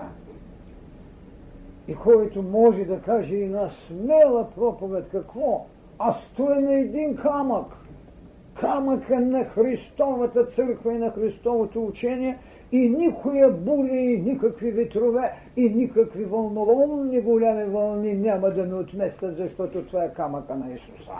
и 1.87 1.95
който 1.95 2.41
може 2.41 2.85
да 2.85 2.99
каже 2.99 3.35
и 3.35 3.47
на 3.47 3.69
смела 3.87 4.47
проповед 4.55 5.09
какво? 5.11 5.65
Аз 5.99 6.15
стоя 6.33 6.61
на 6.61 6.73
един 6.73 7.15
камък– 7.15 7.65
камъка 8.59 9.19
на 9.19 9.45
Христовата 9.45 10.45
църква 10.45 10.93
и 10.93 10.97
на 10.97 11.11
Христовото 11.11 11.85
учение 11.85 12.37
и 12.73 12.89
никоя 12.89 13.51
були, 13.51 13.97
и 13.97 14.21
никакви 14.21 14.71
ветрове, 14.71 15.31
и 15.57 15.69
никакви 15.69 16.25
вълноломни 16.25 17.21
голями 17.21 17.63
вълни 17.63 18.13
няма 18.13 18.49
да 18.49 18.63
ме 18.63 18.73
отместят, 18.73 19.38
защото 19.38 19.86
това 19.86 20.03
е 20.03 20.13
камъка 20.13 20.55
на 20.55 20.73
Исуса. 20.73 21.12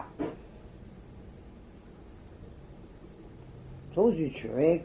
Този 3.96 4.34
човек 4.34 4.82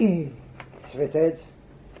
и 0.00 0.26
светец, 0.92 1.38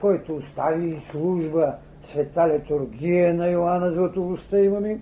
който 0.00 0.36
остави 0.36 1.02
служба 1.10 1.74
света 2.10 2.54
литургия 2.54 3.34
на 3.34 3.50
Йоанна 3.50 3.92
Златоуста 3.92 4.60
имаме, 4.60 5.00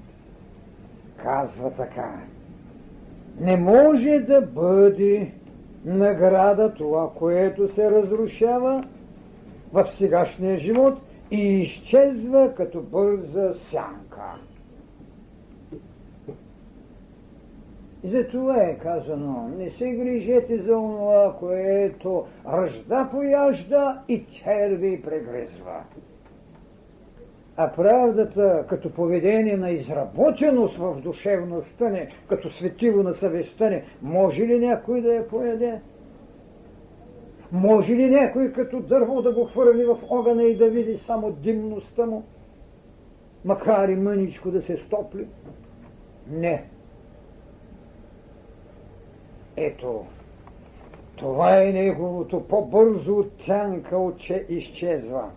казва 1.17 1.71
така– 1.71 2.21
не 3.41 3.57
може 3.57 4.19
да 4.19 4.41
бъде 4.41 5.33
награда 5.85 6.75
това, 6.75 7.11
което 7.15 7.69
се 7.69 7.91
разрушава 7.91 8.85
в 9.73 9.89
сегашния 9.99 10.59
живот 10.59 10.99
и 11.31 11.41
изчезва 11.41 12.55
като 12.57 12.81
бърза 12.81 13.55
сянка. 13.71 14.35
И 18.05 18.09
за 18.09 18.29
това 18.29 18.63
е 18.63 18.79
казано, 18.79 19.51
не 19.59 19.71
се 19.71 19.91
грижете 19.91 20.57
за 20.57 20.73
това, 20.73 21.37
което 21.39 22.27
ръжда 22.47 23.09
пояжда 23.11 24.03
и 24.09 24.25
черви 24.27 25.03
прегрезва. 25.03 25.85
А 27.63 27.73
правдата 27.73 28.65
като 28.69 28.91
поведение 28.91 29.57
на 29.57 29.71
изработеност 29.71 30.77
в 30.77 31.01
душевността 31.01 31.89
ни, 31.89 32.09
като 32.29 32.51
светило 32.51 33.03
на 33.03 33.15
съвестта 33.15 33.71
ни, 33.71 33.83
може 34.03 34.43
ли 34.43 34.59
някой 34.59 35.01
да 35.01 35.15
я 35.15 35.29
поеде? 35.29 35.81
Може 37.53 37.93
ли 37.93 38.11
някой 38.11 38.53
като 38.53 38.81
дърво 38.81 39.23
да 39.23 39.33
го 39.33 39.45
хвърли 39.45 39.85
в 39.85 39.99
огъня 40.09 40.43
и 40.43 40.57
да 40.57 40.71
види 40.71 40.99
само 41.07 41.33
димността 41.33 42.07
му, 42.07 42.23
макар 43.45 43.89
и 43.89 43.97
мъничко 43.97 44.51
да 44.51 44.63
се 44.63 44.77
стопли? 44.77 45.27
Не. 46.31 46.65
Ето, 49.57 50.05
това 51.17 51.63
е 51.63 51.73
неговото 51.73 52.41
по-бързо 52.41 53.19
оттянка 53.19 53.99
че 54.17 54.47
изчезва. 54.49 55.31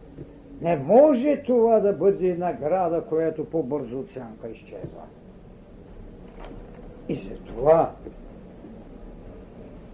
Не 0.63 0.77
може 0.77 1.43
това 1.45 1.79
да 1.79 1.93
бъде 1.93 2.37
награда, 2.37 3.01
която 3.01 3.45
по-бързо 3.45 3.99
от 3.99 4.11
сянка 4.11 4.49
изчезва. 4.49 5.03
И 7.09 7.15
за 7.15 7.35
това 7.37 7.91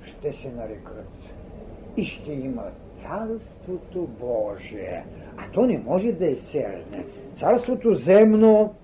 ще 0.03 0.33
се 0.33 0.51
нарекат 0.51 1.09
и 1.97 2.05
ще 2.05 2.31
има 2.31 2.63
Царството 3.01 4.07
Божие. 4.19 5.05
А 5.37 5.51
то 5.51 5.65
не 5.65 5.77
може 5.77 6.11
да 6.11 6.25
изчезне. 6.25 7.05
Царството 7.39 7.95
земно, 7.95 8.75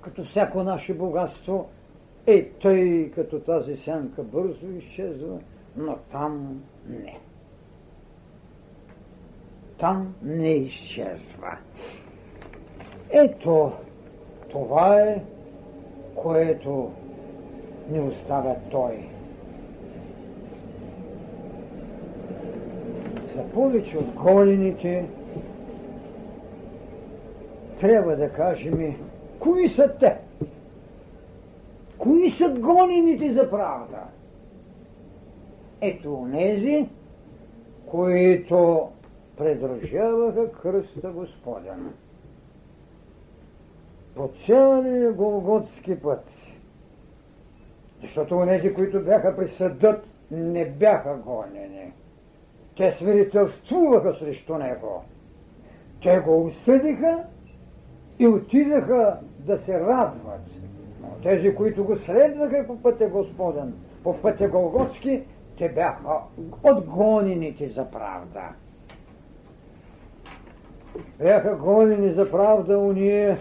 като 0.00 0.24
всяко 0.24 0.62
наше 0.62 0.94
богатство, 0.94 1.68
е 2.26 2.48
тъй, 2.62 3.10
като 3.10 3.40
тази 3.40 3.76
сянка 3.76 4.22
бързо 4.22 4.66
изчезва, 4.78 5.38
но 5.76 5.96
там 6.12 6.62
не. 6.88 7.18
Там 9.78 10.14
не 10.22 10.50
изчезва. 10.50 11.58
Ето, 13.10 13.72
това 14.50 15.00
е, 15.00 15.22
което 16.14 16.90
ни 17.90 18.00
оставя 18.00 18.56
Той. 18.70 19.08
За 23.34 23.44
повече 23.54 23.98
от 23.98 24.10
голените 24.10 25.04
трябва 27.80 28.16
да 28.16 28.32
кажем 28.32 28.96
кои 29.38 29.68
са 29.68 29.94
те. 30.00 30.16
Кои 31.98 32.30
са 32.30 32.48
гонените 32.48 33.32
за 33.32 33.50
правда? 33.50 34.02
Ето 35.80 36.14
онези, 36.14 36.88
които 37.86 38.88
предружаваха 39.36 40.52
кръста 40.52 41.10
Господен. 41.10 41.92
По 44.14 44.30
целия 44.46 45.12
Голготски 45.12 46.00
път. 46.00 46.24
Защото 48.02 48.36
онези, 48.36 48.74
които 48.74 49.04
бяха 49.04 49.36
при 49.36 49.48
съдът, 49.48 50.06
не 50.30 50.70
бяха 50.70 51.16
гонени. 51.16 51.92
Те 52.76 52.92
свидетелствуваха 52.92 54.14
срещу 54.14 54.58
него. 54.58 55.04
Те 56.02 56.18
го 56.20 56.44
осъдиха 56.44 57.24
и 58.18 58.26
отидаха 58.26 59.18
да 59.38 59.58
се 59.58 59.80
радват. 59.80 60.40
Но 61.00 61.08
тези, 61.22 61.54
които 61.54 61.84
го 61.84 61.96
следваха 61.96 62.64
по 62.66 62.82
пътя 62.82 63.08
Господен, 63.08 63.74
по 64.04 64.16
пътя 64.16 64.48
Голготски, 64.48 65.22
те 65.58 65.68
бяха 65.68 66.20
отгонените 66.62 67.68
за 67.68 67.90
правда. 67.90 68.48
Бяха 71.18 71.56
гонени 71.56 72.12
за 72.12 72.30
правда 72.30 72.78
уния, 72.78 73.38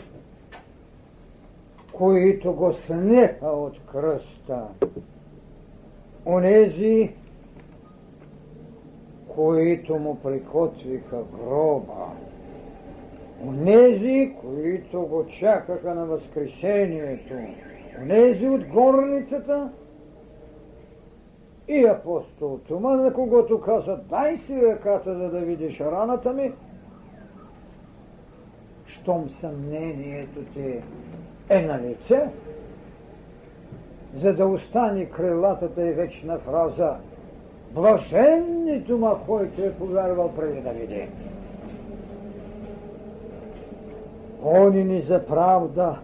които 1.94 2.54
го 2.54 2.74
снеха 2.74 3.48
от 3.48 3.80
кръста. 3.92 4.68
Онези, 6.26 7.12
които 9.36 9.96
му 9.96 10.20
приготвиха 10.24 11.18
гроба. 11.34 12.08
Онези, 13.48 14.36
които 14.42 15.02
го 15.02 15.26
чакаха 15.40 15.96
на 15.96 16.06
Възкресението. 16.06 17.34
Онези 18.02 18.48
от 18.48 18.68
горницата 18.68 19.70
и 21.68 21.86
апостол 21.86 22.60
Тома, 22.68 22.96
на 22.96 23.14
когото 23.14 23.62
каза, 23.62 24.00
дай 24.10 24.38
си 24.38 24.62
ръката, 24.62 25.16
за 25.16 25.30
да 25.30 25.40
видиш 25.40 25.80
раната 25.80 26.34
ми, 26.34 26.54
щом 29.06 29.30
съмнението 29.42 30.40
ти 30.54 30.82
е 31.50 31.62
на 31.62 31.80
лице, 31.82 32.30
за 34.16 34.34
да 34.34 34.46
остане 34.46 35.06
крилатата 35.06 35.88
и 35.88 35.92
вечна 35.92 36.40
фраза 36.40 36.96
Блажен 37.72 38.84
тума, 38.88 39.20
който 39.26 39.62
е 39.62 39.74
повярвал 39.74 40.32
преди 40.36 40.62
да 40.62 40.70
види. 40.70 41.08
Гонени 44.42 45.02
за 45.02 45.26
правда 45.26 46.00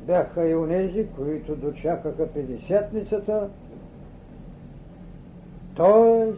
бяха 0.00 0.48
и 0.48 0.54
онези, 0.54 1.06
които 1.16 1.56
дочакаха 1.56 2.28
Петдесетницата, 2.34 3.48
т.е. 5.76 6.32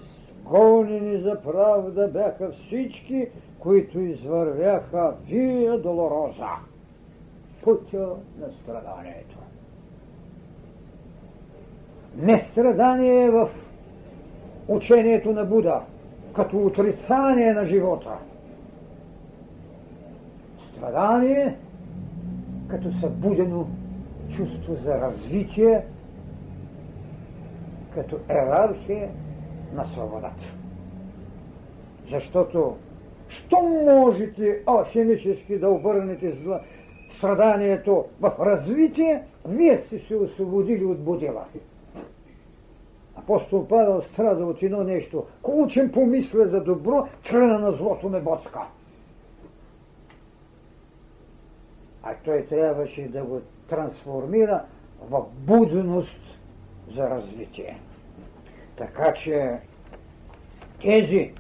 гонени 0.45 1.23
за 1.23 1.41
правда 1.43 2.09
бяха 2.09 2.53
всички, 2.53 3.29
които 3.61 4.01
извървяха 4.01 5.15
Вия 5.27 5.79
Долороза, 5.79 6.51
пътя 7.65 8.09
на 8.39 8.49
страданието. 8.63 9.39
Не 12.17 12.49
страдание 12.53 13.31
в 13.31 13.49
учението 14.69 15.33
на 15.33 15.45
Буда, 15.45 15.81
като 16.35 16.59
отрицание 16.59 17.53
на 17.53 17.65
живота. 17.65 18.17
Страдание 20.73 21.57
като 22.69 22.93
събудено 23.01 23.67
чувство 24.37 24.75
за 24.75 25.01
развитие, 25.01 25.85
като 27.95 28.19
ерархия 28.29 29.11
на 29.75 29.85
свободата. 29.85 30.55
Защото, 32.11 32.77
що 33.31 33.61
можете 33.63 34.63
алхимически 34.67 35.59
да 35.59 35.69
обърнете 35.69 36.35
страданието 37.17 38.05
в 38.21 38.33
развитие, 38.41 39.23
вие 39.49 39.83
сте 39.87 39.99
се 39.99 40.17
освободили 40.17 40.85
от 40.85 40.99
будила. 40.99 41.45
Апостол 43.17 43.67
Павел 43.69 44.03
страда 44.03 44.47
от 44.47 44.63
едно 44.63 44.85
нещо. 44.85 45.25
Колчен 45.43 45.93
помисля 45.93 46.49
за 46.49 46.65
добро, 46.65 47.09
члена 47.23 47.59
на 47.59 47.73
злото 47.73 48.09
ме 48.09 48.21
боцка. 48.21 48.61
А 52.03 52.15
той 52.25 52.47
трябваше 52.47 53.09
да 53.09 53.23
го 53.23 53.41
трансформира 53.69 54.63
в 55.11 55.25
будност 55.33 56.39
за 56.95 57.11
развитие. 57.11 57.79
Така 58.77 59.13
че 59.13 59.59
тези, 60.83 61.33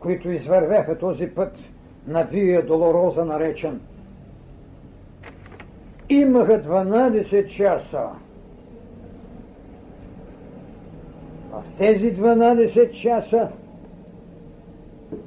които 0.00 0.30
извървяха 0.30 0.98
този 0.98 1.26
път 1.26 1.52
на 2.06 2.22
Вия 2.22 2.66
Долороза 2.66 3.24
наречен, 3.24 3.80
имаха 6.08 6.62
12 6.62 7.46
часа 7.46 8.08
В 11.50 11.64
тези 11.78 12.16
12 12.16 12.90
часа 12.90 13.48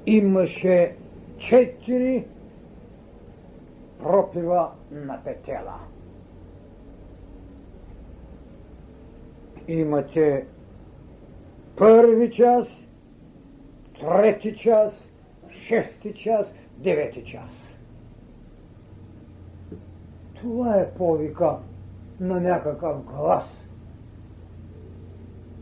имаше 0.06 0.96
4 1.38 2.26
пропива 4.00 4.72
на 4.92 5.20
петела. 5.24 5.80
Имате 9.68 10.46
първи 11.78 12.32
час, 12.32 12.68
трети 14.04 14.56
час, 14.56 14.94
шести 15.52 16.14
час, 16.14 16.48
девети 16.78 17.24
час. 17.24 17.50
Това 20.36 20.76
е 20.76 20.90
повика 20.90 21.56
на 22.20 22.40
някакъв 22.40 23.04
глас– 23.04 23.46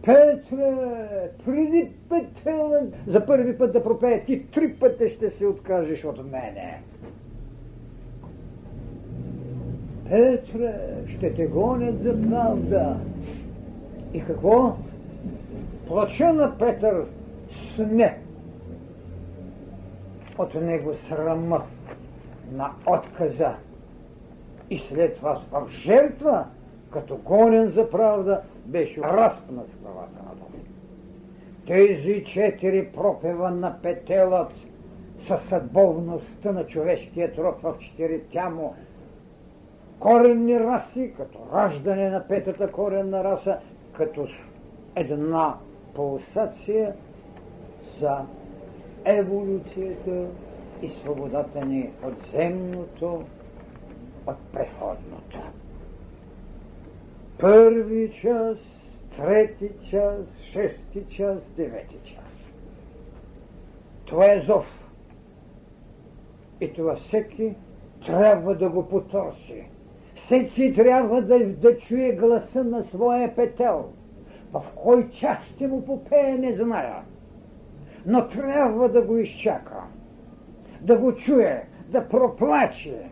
Петре, 0.03 1.29
преди 1.45 1.91
петелен, 2.09 2.93
за 3.07 3.25
първи 3.25 3.57
път 3.57 3.73
да 3.73 3.83
пропее, 3.83 4.23
ти 4.25 4.45
три 4.45 4.73
пъти 4.73 5.07
ще 5.09 5.29
се 5.29 5.45
откажеш 5.45 6.05
от 6.05 6.31
мене. 6.31 6.81
Петре, 10.09 10.73
ще 11.07 11.33
те 11.33 11.45
гонят 11.45 12.03
за 12.03 12.29
правда. 12.29 12.97
И 14.13 14.21
какво? 14.21 14.75
Плача 15.87 16.33
на 16.33 16.57
Петър 16.57 17.05
сне 17.75 18.17
от 20.41 20.55
него 20.55 20.93
срама 20.93 21.63
на 22.51 22.71
отказа. 22.85 23.55
И 24.69 24.79
след 24.79 25.15
това 25.15 25.41
в 25.51 25.69
жертва, 25.69 26.45
като 26.91 27.17
гонен 27.17 27.67
за 27.67 27.89
правда, 27.89 28.41
беше 28.65 29.01
разпнат 29.01 29.69
в 29.69 29.81
главата 29.81 30.23
на 30.29 30.35
Бог. 30.35 30.49
Тези 31.67 32.23
четири 32.25 32.87
пропева 32.87 33.51
на 33.51 33.81
петелът 33.81 34.51
със 35.27 35.41
съдбовността 35.41 36.51
на 36.51 36.67
човешкият 36.67 37.37
род 37.37 37.61
в 37.61 37.75
четиритя 37.79 38.49
му 38.49 38.75
коренни 39.99 40.59
раси, 40.59 41.13
като 41.17 41.39
раждане 41.53 42.09
на 42.09 42.27
петата 42.27 42.71
коренна 42.71 43.23
раса, 43.23 43.57
като 43.93 44.27
една 44.95 45.55
пулсация 45.95 46.93
за 47.99 48.17
еволюцията 49.05 50.27
и 50.81 50.89
свободата 50.89 51.65
ни 51.65 51.89
от 52.03 52.13
земното, 52.33 53.23
от 54.27 54.37
преходното. 54.53 55.39
Първи 57.39 58.11
час, 58.21 58.57
трети 59.17 59.69
час, 59.89 60.19
шести 60.51 61.03
час, 61.09 61.37
девети 61.57 61.97
час. 62.03 62.51
Това 64.05 64.33
е 64.33 64.41
зов. 64.41 64.89
И 66.61 66.73
това 66.73 66.95
всеки 66.95 67.55
трябва 68.05 68.55
да 68.55 68.69
го 68.69 68.89
потърси. 68.89 69.63
Всеки 70.15 70.73
трябва 70.73 71.21
да, 71.21 71.45
да 71.45 71.77
чуе 71.77 72.11
гласа 72.11 72.63
на 72.63 72.83
своя 72.83 73.35
петел. 73.35 73.89
В 74.53 74.63
кой 74.75 75.09
час 75.09 75.37
ще 75.55 75.67
му 75.67 75.85
попее, 75.85 76.37
не 76.37 76.53
зная. 76.53 77.03
Но 78.05 78.27
трябва 78.27 78.89
да 78.89 79.01
го 79.01 79.17
изчака. 79.17 79.83
Да 80.81 80.97
го 80.97 81.15
чуе, 81.15 81.63
да 81.87 82.09
проплаче 82.09 83.09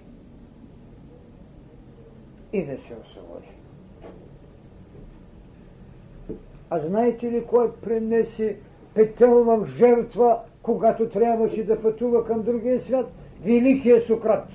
и 2.54 2.66
да 2.66 2.78
се 2.78 2.96
освободи. 3.02 3.48
А 6.70 6.80
знаете 6.80 7.32
ли 7.32 7.46
кой 7.46 7.76
принесе 7.76 8.58
петел 8.94 9.44
в 9.44 9.68
жертва, 9.78 10.40
когато 10.62 11.10
трябваше 11.10 11.66
да 11.66 11.82
пътува 11.82 12.26
към 12.26 12.44
другия 12.44 12.82
свят? 12.82 13.12
Великия 13.42 14.02
Сократ. 14.02 14.48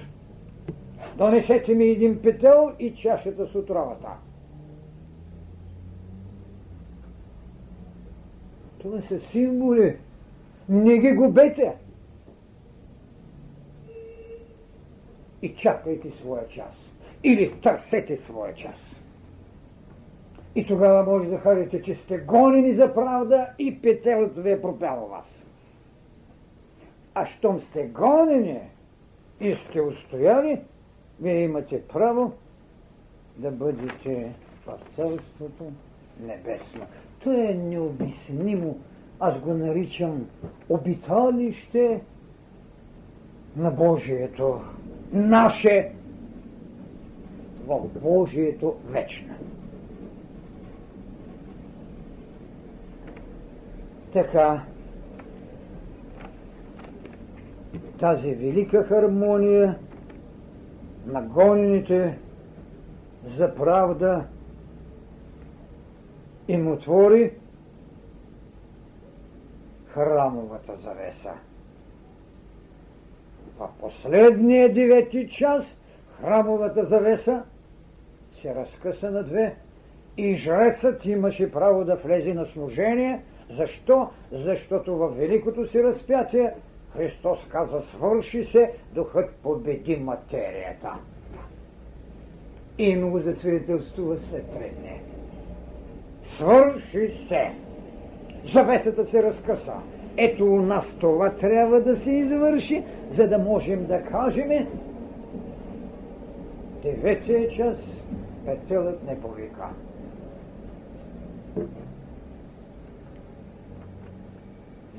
Донесете 1.16 1.74
ми 1.74 1.84
един 1.84 2.22
петел 2.22 2.72
и 2.78 2.94
чашата 2.94 3.46
с 3.46 3.54
отровата. 3.54 4.08
Това 8.78 9.00
са 9.08 9.20
символи. 9.20 9.96
Не 10.68 10.98
ги 10.98 11.12
губете. 11.12 11.76
И 15.42 15.54
чакайте 15.54 16.10
своя 16.10 16.48
час. 16.48 16.74
Или 17.22 17.60
търсете 17.60 18.16
своя 18.16 18.54
час. 18.54 18.76
И 20.54 20.66
тогава 20.66 21.12
може 21.12 21.28
да 21.28 21.40
кажете, 21.40 21.82
че 21.82 21.94
сте 21.94 22.18
гонени 22.18 22.74
за 22.74 22.94
правда 22.94 23.48
и 23.58 23.82
петелът 23.82 24.42
ви 24.42 24.50
е 24.50 24.62
пропяло 24.62 25.08
вас. 25.08 25.26
А 27.14 27.26
щом 27.26 27.60
сте 27.60 27.84
гонени 27.84 28.60
и 29.40 29.56
сте 29.68 29.80
устояли, 29.80 30.60
вие 31.20 31.42
имате 31.42 31.82
право 31.82 32.32
да 33.36 33.50
бъдете 33.50 34.32
в 34.66 34.78
Царството 34.96 35.72
Небесно. 36.20 36.86
То 37.22 37.32
е 37.32 37.54
необяснимо. 37.54 38.78
Аз 39.20 39.40
го 39.40 39.54
наричам 39.54 40.26
обиталище 40.68 42.00
на 43.56 43.70
Божието. 43.70 44.60
Наше 45.12 45.92
в 47.66 48.00
Божието 48.02 48.74
вечно. 48.88 49.34
Така, 54.12 54.62
тази 58.00 58.34
велика 58.34 58.82
хармония 58.82 59.78
на 61.06 61.22
гонените 61.22 62.18
за 63.36 63.54
правда 63.54 64.24
им 66.48 66.72
отвори 66.72 67.32
храмовата 69.94 70.76
завеса. 70.76 71.32
В 73.58 73.68
последния 73.80 74.74
девети 74.74 75.28
час 75.28 75.64
храмовата 76.20 76.84
завеса 76.84 77.42
се 78.42 78.54
разкъса 78.54 79.10
на 79.10 79.22
две 79.22 79.56
и 80.16 80.36
жрецът 80.36 81.04
имаше 81.04 81.52
право 81.52 81.84
да 81.84 81.96
влезе 81.96 82.34
на 82.34 82.46
служение. 82.46 83.22
Защо? 83.50 84.10
Защото 84.32 84.96
в 84.96 85.08
великото 85.08 85.66
си 85.66 85.82
разпятие 85.82 86.54
Христос 86.96 87.38
каза, 87.48 87.80
свърши 87.82 88.44
се, 88.44 88.72
духът 88.94 89.34
победи 89.42 89.96
материята. 89.96 90.92
И 92.78 92.96
го 92.96 93.18
засвидетелствува 93.18 94.16
след 94.18 94.50
три 94.52 94.70
дни. 94.70 95.00
Свърши 96.36 97.26
се. 97.28 97.63
Завесата 98.44 99.06
се 99.06 99.22
разкъса. 99.22 99.72
Ето 100.16 100.44
у 100.44 100.62
нас 100.62 100.94
това 101.00 101.30
трябва 101.30 101.80
да 101.80 101.96
се 101.96 102.10
извърши, 102.10 102.84
за 103.10 103.28
да 103.28 103.38
можем 103.38 103.86
да 103.86 104.02
кажем 104.02 104.66
деветия 106.82 107.50
час 107.50 107.76
петелът 108.46 109.06
не 109.06 109.20
повика. 109.20 109.68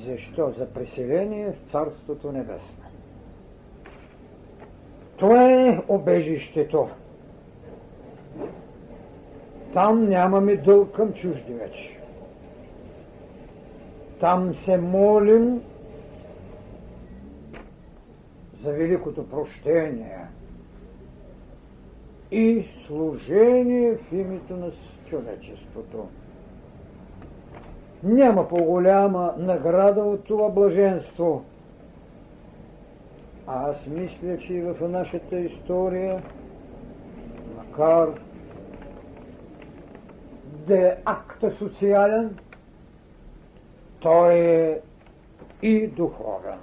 Защо? 0.05 0.53
За 0.57 0.73
преселение 0.73 1.51
в 1.51 1.71
Царството 1.71 2.31
Небесно. 2.31 2.83
Това 5.17 5.51
е 5.51 5.81
обежището. 5.87 6.89
Там 9.73 10.09
нямаме 10.09 10.55
дълг 10.55 10.95
към 10.95 11.13
чужди 11.13 11.53
вече. 11.53 11.94
Там 14.19 14.55
се 14.55 14.77
молим 14.77 15.61
за 18.63 18.71
великото 18.71 19.29
прощение 19.29 20.19
и 22.31 22.65
служение 22.87 23.95
в 23.95 24.11
името 24.11 24.57
на 24.57 24.71
човечеството. 25.09 26.07
Няма 28.03 28.47
по-голяма 28.47 29.33
награда 29.37 30.01
от 30.01 30.23
това 30.23 30.49
блаженство. 30.49 31.43
А 33.47 33.69
аз 33.69 33.87
мисля, 33.87 34.37
че 34.37 34.53
и 34.53 34.61
в 34.61 34.89
нашата 34.89 35.39
история, 35.39 36.23
макар 37.57 38.07
да 40.67 40.87
е 40.87 40.97
акта 41.05 41.51
социален, 41.51 42.37
той 44.05 44.33
е 44.33 44.79
и 45.61 45.87
духовен. 45.87 46.59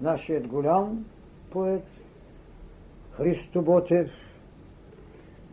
Нашият 0.00 0.48
голям 0.48 1.04
поет 1.50 1.84
Христо 3.12 3.62
Ботев 3.62 4.10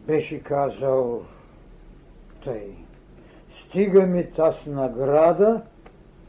беше 0.08 0.44
казал 0.44 1.22
тъй. 2.44 2.76
Стига 3.66 4.06
ми 4.06 4.32
таз 4.32 4.56
награда 4.68 5.62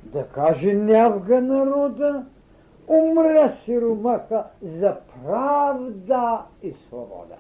да 0.02 0.29
каже 0.29 0.74
нявга 0.74 1.40
народа, 1.40 2.26
умря 2.88 3.52
сиромаха 3.64 4.44
за 4.62 4.96
правда 5.24 6.42
и 6.62 6.74
свобода. 6.88 7.37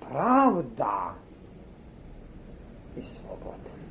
Правда 0.00 1.14
и 2.96 3.02
свобода. 3.02 3.81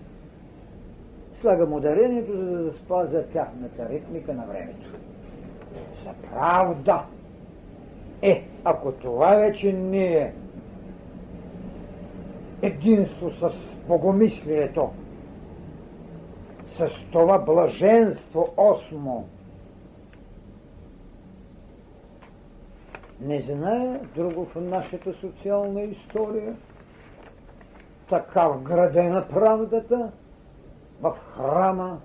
Слагам 1.42 1.74
ударението, 1.74 2.38
за 2.38 2.64
да 2.64 2.74
спазя 2.74 3.24
тяхната 3.34 3.90
ритмика 3.90 4.34
на 4.34 4.46
времето. 4.46 4.90
За 6.04 6.30
правда. 6.30 7.06
Е, 8.22 8.44
ако 8.64 8.92
това 8.92 9.36
вече 9.36 9.74
не 9.74 10.18
е 10.18 10.34
единство 12.62 13.32
с 13.32 13.52
богомислието, 13.88 14.90
с 16.78 16.90
това 17.12 17.40
блаженство 17.40 18.54
осмо, 18.58 19.24
не 23.22 23.42
знае 23.42 24.00
друго 24.16 24.46
в 24.46 24.62
нашата 24.62 25.14
социална 25.14 25.82
история, 25.82 26.56
така 28.10 28.48
вградена 28.48 29.28
правдата 29.28 30.12
в 31.02 31.16
храма 31.36 32.02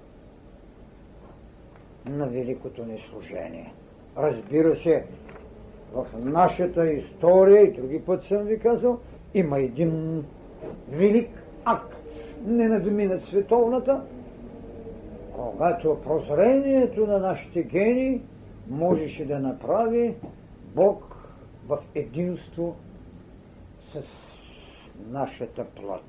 на 2.06 2.26
великото 2.26 2.84
ни 2.84 3.04
служение. 3.10 3.72
Разбира 4.16 4.76
се, 4.76 5.06
в 5.92 6.06
нашата 6.18 6.90
история, 6.90 7.62
и 7.62 7.72
други 7.72 8.04
път 8.04 8.24
съм 8.24 8.42
ви 8.42 8.58
казал, 8.58 8.98
има 9.34 9.58
един 9.58 10.24
велик 10.88 11.30
акт, 11.64 11.96
не 12.46 12.68
надминат 12.68 13.22
световната, 13.22 14.02
когато 15.36 16.00
прозрението 16.04 17.06
на 17.06 17.18
нашите 17.18 17.62
гени 17.62 18.22
можеше 18.70 19.24
да 19.24 19.38
направи 19.38 20.14
Бог 20.74 21.16
в 21.68 21.78
единство 21.94 22.76
с 23.92 24.02
нашата 25.10 25.64
плът. 25.64 26.04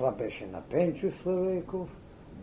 Това 0.00 0.12
беше 0.12 0.46
на 0.46 0.60
Пенчо 0.70 1.06
Славейков. 1.22 1.88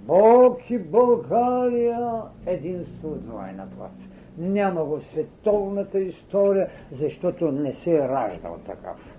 Бог 0.06 0.70
и 0.70 0.80
България 0.80 2.22
единство 2.46 3.10
двойна 3.10 3.68
плът. 3.78 3.92
Няма 4.38 4.86
го 4.86 5.02
световната 5.02 6.00
история, 6.00 6.70
защото 6.92 7.52
не 7.52 7.74
се 7.74 7.96
е 7.96 8.08
раждал 8.08 8.58
такъв. 8.66 9.18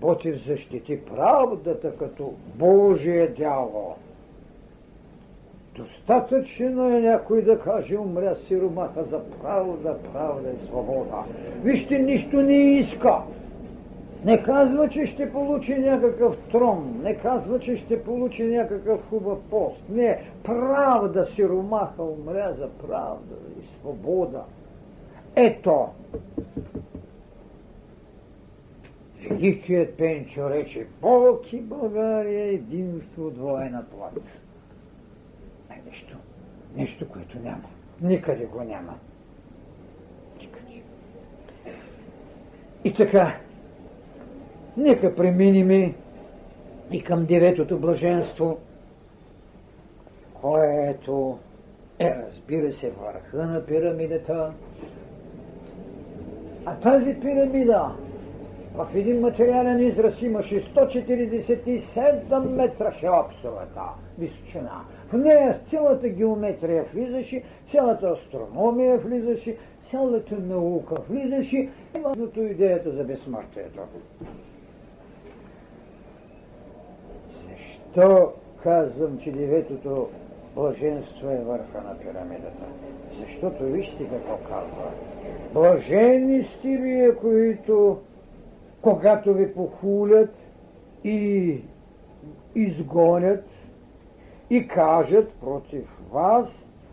Ботев 0.00 0.46
защити 0.46 1.00
правдата 1.04 1.96
като 1.96 2.34
Божие 2.54 3.26
дяло. 3.26 3.96
Достатъчно 5.76 6.96
е 6.96 7.00
някой 7.00 7.42
да 7.42 7.60
каже, 7.60 7.96
умря 7.96 8.34
сиромаха 8.36 9.04
за 9.04 9.20
правда, 9.42 9.96
правда 10.12 10.50
и 10.50 10.66
свобода. 10.66 11.24
Вижте, 11.62 11.98
нищо 11.98 12.42
не 12.42 12.56
иска. 12.56 13.14
Не 14.24 14.42
казва, 14.42 14.88
че 14.88 15.06
ще 15.06 15.32
получи 15.32 15.78
някакъв 15.78 16.36
трон, 16.52 17.00
не 17.02 17.14
казва, 17.14 17.60
че 17.60 17.76
ще 17.76 18.04
получи 18.04 18.44
някакъв 18.44 19.08
хубав 19.08 19.38
пост. 19.50 19.82
Не, 19.88 20.24
правда 20.44 21.26
сиромаха 21.26 22.02
умря 22.02 22.52
за 22.52 22.68
правда 22.68 23.34
и 23.60 23.66
свобода. 23.80 24.44
Ето, 25.36 25.88
Великият 29.28 29.94
Пенчо 29.94 30.50
рече, 30.50 30.86
Бог 31.00 31.52
и 31.52 31.60
България 31.60 32.44
единство 32.44 33.30
двойна 33.30 33.84
плат. 33.84 34.22
Е 35.70 35.90
нещо, 35.90 36.16
нещо, 36.76 37.08
което 37.08 37.38
няма. 37.38 37.64
Никъде 38.00 38.44
го 38.44 38.62
няма. 38.62 38.94
Никъде. 40.40 40.82
И 42.84 42.94
така, 42.94 43.36
нека 44.80 45.14
преминем 45.14 45.94
и 46.90 47.02
към 47.02 47.26
деветото 47.26 47.78
блаженство, 47.78 48.58
което 50.40 51.38
е, 51.98 52.14
разбира 52.28 52.72
се, 52.72 52.90
върха 52.90 53.46
на 53.46 53.66
пирамидата. 53.66 54.52
А 56.66 56.74
тази 56.74 57.20
пирамида 57.20 57.90
в 58.74 58.88
един 58.94 59.20
материален 59.20 59.88
израз 59.88 60.22
имаше 60.22 60.64
147 60.74 62.38
метра 62.38 62.90
хеопсовата 62.90 63.82
височина. 64.18 64.84
В 65.08 65.16
нея 65.16 65.60
цялата 65.70 66.08
геометрия 66.08 66.84
влизаше, 66.94 67.42
цялата 67.70 68.08
астрономия 68.08 68.98
влизаше, 68.98 69.56
цялата 69.90 70.34
наука 70.38 70.94
влизаше, 71.08 71.68
именно 71.96 72.50
идеята 72.50 72.90
за 72.90 73.04
безсмъртието. 73.04 73.80
Защо 77.94 78.32
казвам, 78.62 79.18
че 79.18 79.32
деветото 79.32 80.08
блаженство 80.54 81.30
е 81.30 81.44
върха 81.44 81.82
на 81.82 81.98
пирамидата? 81.98 82.64
Защото 83.20 83.64
вижте 83.64 84.08
какво 84.08 84.36
казва. 84.36 84.90
Блажени 85.54 86.48
сте 86.58 86.76
вие, 86.76 87.14
които 87.14 87.98
когато 88.82 89.34
ви 89.34 89.54
похулят 89.54 90.34
и 91.04 91.60
изгонят 92.54 93.44
и 94.50 94.68
кажат 94.68 95.32
против 95.40 95.88
вас 96.12 96.46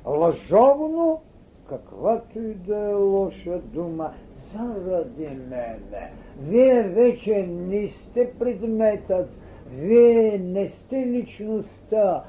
лъжовно, 0.06 1.22
каквато 1.70 2.40
и 2.40 2.54
да 2.54 2.78
е 2.78 2.94
лоша 2.94 3.60
дума, 3.60 4.14
заради 4.56 5.28
мене. 5.50 6.12
Вие 6.42 6.84
вече 6.84 7.48
не 7.48 7.88
сте 7.88 8.32
предметът, 8.40 9.30
вие 9.72 10.38
не 10.38 10.70
сте 10.70 11.06
личността, 11.06 12.24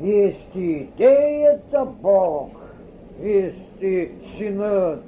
вие 0.00 0.32
сте 0.32 0.60
идеята 0.60 1.84
Бог, 1.84 2.50
вие 3.20 3.52
сте 3.52 4.10
синът, 4.36 5.04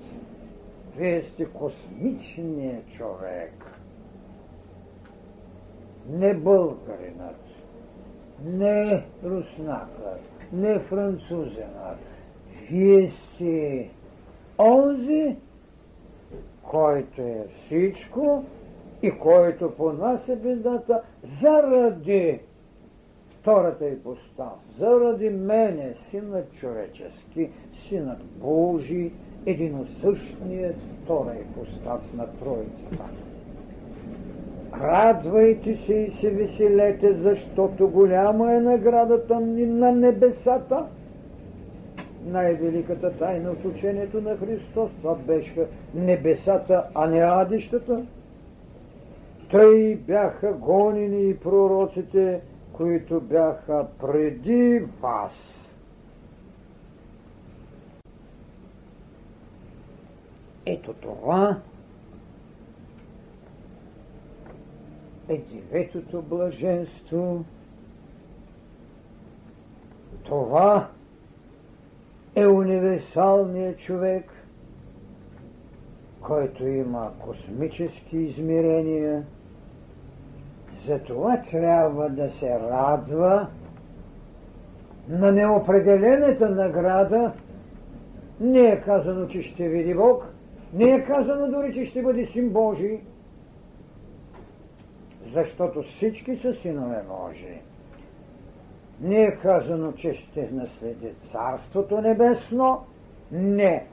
вие 0.97 1.23
сте 1.23 1.45
космичният 1.45 2.89
човек. 2.97 3.53
Не 6.09 6.35
българинът, 6.35 7.45
не 8.45 9.05
руснакът, 9.25 10.21
не 10.53 10.79
французинът. 10.79 11.99
Вие 12.71 13.11
сте 13.11 13.91
онзи, 14.59 15.37
който 16.63 17.23
е 17.23 17.47
всичко 17.67 18.45
и 19.03 19.11
който 19.11 19.71
понася 19.71 20.37
бедата 20.37 21.03
заради 21.43 22.41
втората 23.41 23.89
ипостас, 23.89 24.79
заради 24.79 25.31
мене, 25.31 25.95
синът 26.11 26.53
човечески, 26.53 27.51
синът 27.89 28.25
Божий, 28.25 29.13
единосъщният 29.47 30.77
втора 31.05 31.35
ипостас 31.41 32.01
на 32.17 32.27
Троицата. 32.27 33.05
Радвайте 34.81 35.79
се 35.87 35.95
и 35.95 36.13
се 36.21 36.31
веселете, 36.31 37.13
защото 37.13 37.89
голяма 37.89 38.55
е 38.55 38.61
наградата 38.61 39.41
ни 39.41 39.67
на 39.67 39.93
небесата. 39.93 40.85
Най-великата 42.27 43.13
тайна 43.13 43.51
от 43.51 43.65
учението 43.65 44.21
на 44.21 44.37
Христос, 44.37 44.91
това 45.03 45.15
беше 45.15 45.67
небесата, 45.95 46.85
а 46.95 47.07
не 47.07 47.19
адищата. 47.19 48.03
Тъй 49.51 49.97
бяха 49.97 50.53
гонени 50.53 51.31
и 51.31 51.37
пророците, 51.37 52.41
които 52.73 53.21
бяха 53.21 53.87
преди 54.01 54.87
вас. 55.01 55.33
Ето 60.67 60.93
това 60.93 61.61
е 65.29 65.39
деветото 65.39 66.23
блаженство. 66.23 67.45
Това 70.25 70.89
е 72.35 72.47
универсалният 72.47 73.79
човек, 73.79 74.31
който 76.21 76.67
има 76.67 77.13
космически 77.19 78.19
измерения. 78.19 79.25
Затова 80.87 81.43
трябва 81.51 82.09
да 82.09 82.31
се 82.31 82.51
радва 82.51 83.47
на 85.09 85.33
неопределената 85.33 86.51
награда. 86.51 87.33
Не 88.41 88.61
е 88.61 88.81
казано, 88.81 89.29
че 89.29 89.43
ще 89.43 89.69
види 89.69 89.95
Бог, 89.95 90.33
не 90.73 90.91
е 90.91 91.05
казано 91.05 91.51
дори, 91.51 91.75
че 91.75 91.85
ще 91.85 92.03
бъде 92.03 92.27
син 92.27 92.49
Божий, 92.51 93.01
защото 95.35 95.83
всички 95.83 96.37
са 96.37 96.55
синове 96.55 97.03
Божии. 97.09 97.61
Не 99.01 99.23
е 99.23 99.37
казано, 99.37 99.93
че 99.93 100.15
ще 100.15 100.51
наследи 100.53 101.13
Царството 101.33 102.01
Небесно. 102.01 102.87
Не. 103.33 103.87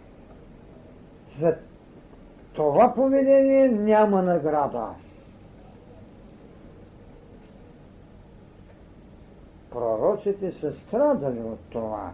За 1.39 1.55
това 2.53 2.93
поведение 2.93 3.69
няма 3.69 4.21
награда. 4.21 4.87
Пророците 9.73 10.51
са 10.51 10.73
страдали 10.73 11.39
от 11.39 11.59
това. 11.69 12.11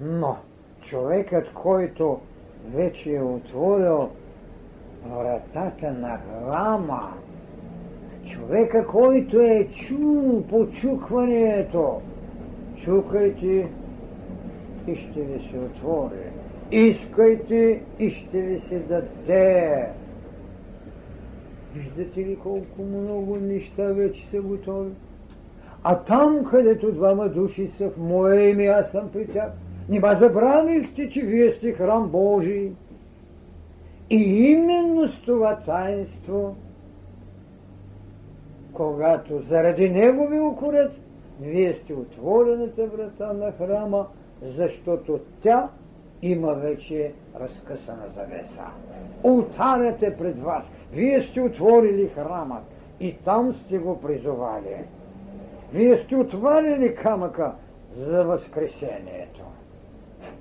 Но 0.00 0.36
човекът, 0.82 1.52
който 1.54 2.20
вече 2.66 3.14
е 3.14 3.22
отворил 3.22 4.08
вратата 5.06 5.92
на 5.92 6.18
храма, 6.18 7.12
човека, 8.32 8.86
който 8.86 9.40
е 9.40 9.68
чул 9.68 10.42
почукването, 10.50 12.00
чукайте 12.84 13.68
и 14.86 14.96
ще 14.96 15.22
ви 15.22 15.48
се 15.50 15.58
отвори. 15.58 16.30
Искайте 16.70 17.82
и 17.98 18.10
ще 18.10 18.40
ви 18.40 18.60
се 18.68 18.78
даде. 18.78 19.88
Виждате 21.74 22.20
ли 22.20 22.36
колко 22.36 22.82
много 22.82 23.36
неща 23.36 23.84
вече 23.84 24.26
са 24.30 24.40
готови? 24.40 24.90
А 25.82 25.98
там, 25.98 26.44
където 26.44 26.92
двама 26.92 27.28
души 27.28 27.70
са 27.78 27.90
в 27.90 27.96
мое 27.96 28.48
име, 28.48 28.64
аз 28.64 28.90
съм 28.90 29.10
при 29.12 29.26
тях. 29.26 29.52
Нима 29.88 30.14
забранихте, 30.14 31.08
че 31.08 31.20
вие 31.22 31.52
сте 31.52 31.72
храм 31.72 32.08
Божий. 32.08 32.72
И 34.10 34.16
именно 34.50 35.08
с 35.08 35.22
това 35.22 35.56
таинство, 35.56 36.56
когато 38.72 39.40
заради 39.40 39.90
него 39.90 40.26
ви 40.26 40.40
укорят, 40.40 40.92
вие 41.40 41.72
сте 41.72 41.94
отворената 41.94 42.86
врата 42.86 43.32
на 43.32 43.52
храма, 43.52 44.06
защото 44.42 45.20
тя 45.42 45.68
има 46.24 46.54
вече 46.54 47.12
разкъсана 47.40 48.08
завеса. 48.14 48.64
Ултарят 49.22 50.02
е 50.02 50.16
пред 50.16 50.38
вас. 50.38 50.72
Вие 50.92 51.22
сте 51.22 51.40
отворили 51.40 52.08
храма 52.08 52.60
и 53.00 53.16
там 53.16 53.54
сте 53.54 53.78
го 53.78 54.00
призовали. 54.00 54.84
Вие 55.72 55.98
сте 55.98 56.16
отварили 56.16 56.94
камъка 56.94 57.52
за 57.96 58.24
възкресението. 58.24 59.40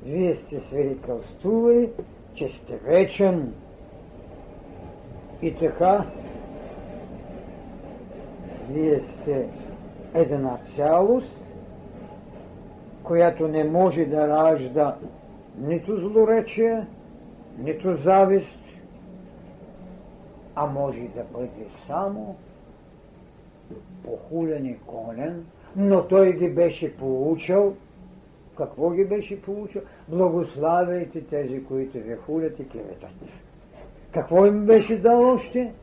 Вие 0.06 0.36
сте 0.36 0.60
свидетелствували, 0.60 1.90
че 2.34 2.50
сте 2.50 2.78
вечен. 2.78 3.54
И 5.42 5.56
така, 5.56 6.06
вие 8.70 9.00
сте 9.00 9.48
една 10.14 10.58
цялост, 10.76 11.40
която 13.04 13.48
не 13.48 13.64
може 13.64 14.06
да 14.06 14.28
ражда 14.28 14.96
нито 15.58 15.98
злоречие, 15.98 16.88
нито 17.58 17.96
завист, 17.96 18.60
а 20.56 20.66
може 20.66 21.00
да 21.00 21.24
бъде 21.24 21.68
само 21.88 22.36
похулен 24.04 24.66
и 24.66 24.78
конен, 24.78 25.46
но 25.76 26.08
той 26.08 26.34
ги 26.34 26.50
беше 26.50 26.98
получил. 26.98 27.76
Какво 28.58 28.92
ги 28.92 29.06
беше 29.06 29.42
получил? 29.42 29.82
Благославяйте 30.08 31.22
тези, 31.22 31.64
които 31.64 31.98
ви 31.98 32.16
хулят 32.16 32.60
и 32.60 32.70
клеветат. 32.70 33.12
Какво 34.12 34.46
им 34.46 34.66
беше 34.66 34.98
дал 34.98 35.34
още? 35.34 35.74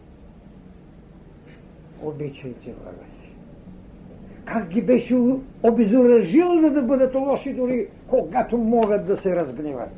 Обичайте 2.03 2.73
врага. 2.73 3.10
Как 4.53 4.69
ги 4.69 4.83
беше 4.83 5.17
обезоръжил, 5.63 6.59
за 6.59 6.71
да 6.71 6.83
бъдат 6.83 7.15
лоши 7.15 7.55
дори 7.55 7.89
когато 8.09 8.59
могат 8.59 9.07
да 9.07 9.17
се 9.17 9.37
разгневат. 9.37 9.93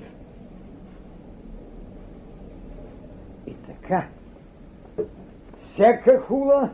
И 3.46 3.54
така, 3.54 4.06
всяка 5.60 6.20
хула, 6.20 6.70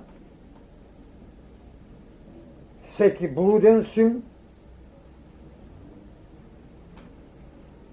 всеки 2.92 3.28
блуден 3.28 3.84
син 3.84 4.22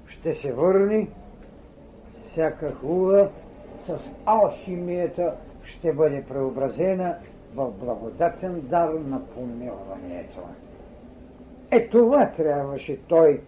ще 0.07 0.35
се 0.35 0.51
върне, 0.53 1.07
всяка 2.31 2.75
хула 2.75 3.29
с 3.87 3.99
алхимията 4.25 5.35
ще 5.63 5.93
бъде 5.93 6.23
преобразена 6.23 7.15
в 7.55 7.71
благодатен 7.71 8.61
дар 8.61 8.89
на 8.89 9.25
помилването. 9.25 10.39
Е 11.71 11.87
това 11.87 12.31
трябваше 12.37 12.99
той 13.07 13.41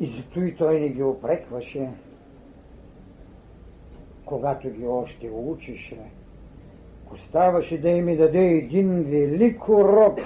и 0.00 0.06
зато 0.06 0.40
и 0.40 0.56
той 0.56 0.80
не 0.80 0.88
ги 0.88 1.02
опрекваше, 1.02 1.88
когато 4.24 4.70
ги 4.70 4.86
още 4.86 5.30
учеше. 5.30 5.98
Оставаше 7.12 7.80
да 7.80 7.88
им 7.88 8.16
даде 8.16 8.46
един 8.46 9.02
велик 9.02 9.68
урок. 9.68 10.18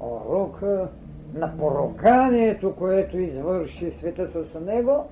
Урока 0.00 0.88
на 1.34 1.58
поруганието, 1.58 2.74
което 2.76 3.18
извърши 3.18 3.90
светът 3.90 4.32
с 4.32 4.60
него 4.60 5.04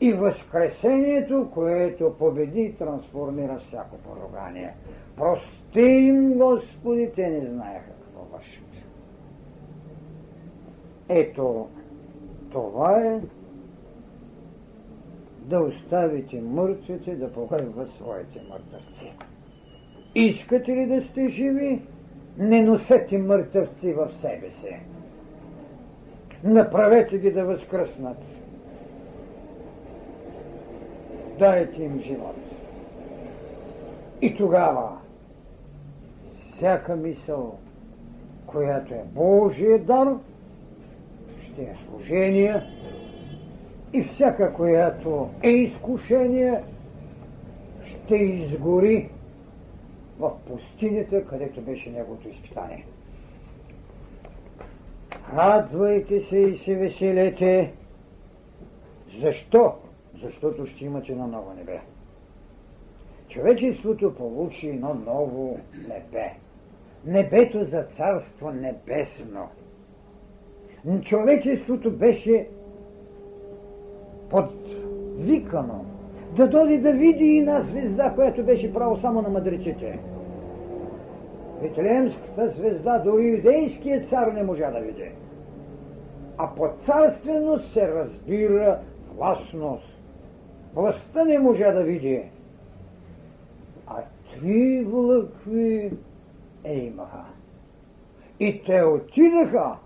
и 0.00 0.12
възкресението, 0.12 1.50
което 1.54 2.14
победи 2.18 2.60
и 2.60 2.72
трансформира 2.72 3.58
всяко 3.58 3.96
поругание. 3.96 4.74
Прости 5.16 5.80
им, 5.80 6.32
Господи, 6.32 7.10
те 7.16 7.28
не 7.28 7.46
знаеха 7.46 7.90
какво 7.90 8.36
вършат. 8.36 8.64
Ето, 11.08 11.68
това 12.50 13.00
е 13.00 13.20
да 15.38 15.60
оставите 15.60 16.40
мъртвите 16.40 17.14
да 17.14 17.32
погребват 17.32 17.90
своите 17.90 18.40
мъртвци. 18.50 19.12
Искате 20.14 20.76
ли 20.76 20.86
да 20.86 21.02
сте 21.02 21.28
живи? 21.28 21.82
Не 22.38 22.62
носете 22.62 23.18
мъртвци 23.18 23.92
в 23.92 24.10
себе 24.20 24.50
си. 24.50 24.76
Направете 26.44 27.18
ги 27.18 27.30
да 27.30 27.44
възкръснат. 27.44 28.37
Дайте 31.38 31.82
им 31.82 32.00
живот. 32.00 32.36
И 34.22 34.36
тогава 34.36 34.98
всяка 36.54 36.96
мисъл, 36.96 37.58
която 38.46 38.94
е 38.94 39.04
Божия 39.14 39.78
дар, 39.78 40.08
ще 41.42 41.62
е 41.62 41.76
служение 41.88 42.62
и 43.92 44.04
всяка, 44.04 44.54
която 44.54 45.28
е 45.42 45.50
изкушение, 45.50 46.62
ще 47.86 48.14
изгори 48.14 49.10
в 50.18 50.32
пустинята, 50.46 51.26
където 51.26 51.60
беше 51.60 51.90
неговото 51.90 52.28
изпитание. 52.28 52.86
Радвайте 55.36 56.20
се 56.20 56.36
и 56.36 56.58
се 56.58 56.74
веселете. 56.74 57.72
Защо? 59.20 59.74
Защото 60.22 60.66
ще 60.66 60.84
имате 60.84 61.12
едно 61.12 61.26
ново 61.26 61.54
небе. 61.54 61.80
Човечеството 63.28 64.14
получи 64.14 64.68
едно 64.68 64.94
ново 64.94 65.58
небе. 65.88 66.30
Небето 67.06 67.64
за 67.64 67.82
царство 67.82 68.50
небесно. 68.50 69.48
Човечеството 71.02 71.90
беше 71.90 72.48
подвикано 74.30 75.84
да 76.36 76.48
дойде 76.48 76.78
да 76.78 76.92
види 76.92 77.38
една 77.38 77.60
звезда, 77.60 78.12
която 78.14 78.44
беше 78.44 78.72
право 78.72 78.96
само 78.96 79.22
на 79.22 79.28
мъдреците. 79.28 79.98
Витлеемската 81.62 82.48
звезда 82.48 82.98
дори 82.98 83.28
юдейският 83.28 84.08
цар 84.08 84.26
не 84.26 84.42
можа 84.42 84.70
да 84.70 84.80
види. 84.80 85.10
А 86.38 86.54
по 86.54 86.68
царственост 86.86 87.72
се 87.72 87.88
разбира 87.88 88.78
властност. 89.16 89.97
Властта 90.74 91.24
не 91.24 91.38
можа 91.38 91.72
да 91.72 91.82
види. 91.82 92.22
А 93.86 94.02
три 94.34 94.84
влъкви 94.84 95.92
е 96.64 96.74
имаха. 96.74 97.24
И 98.40 98.62
те 98.66 98.82
отидаха 98.82 99.76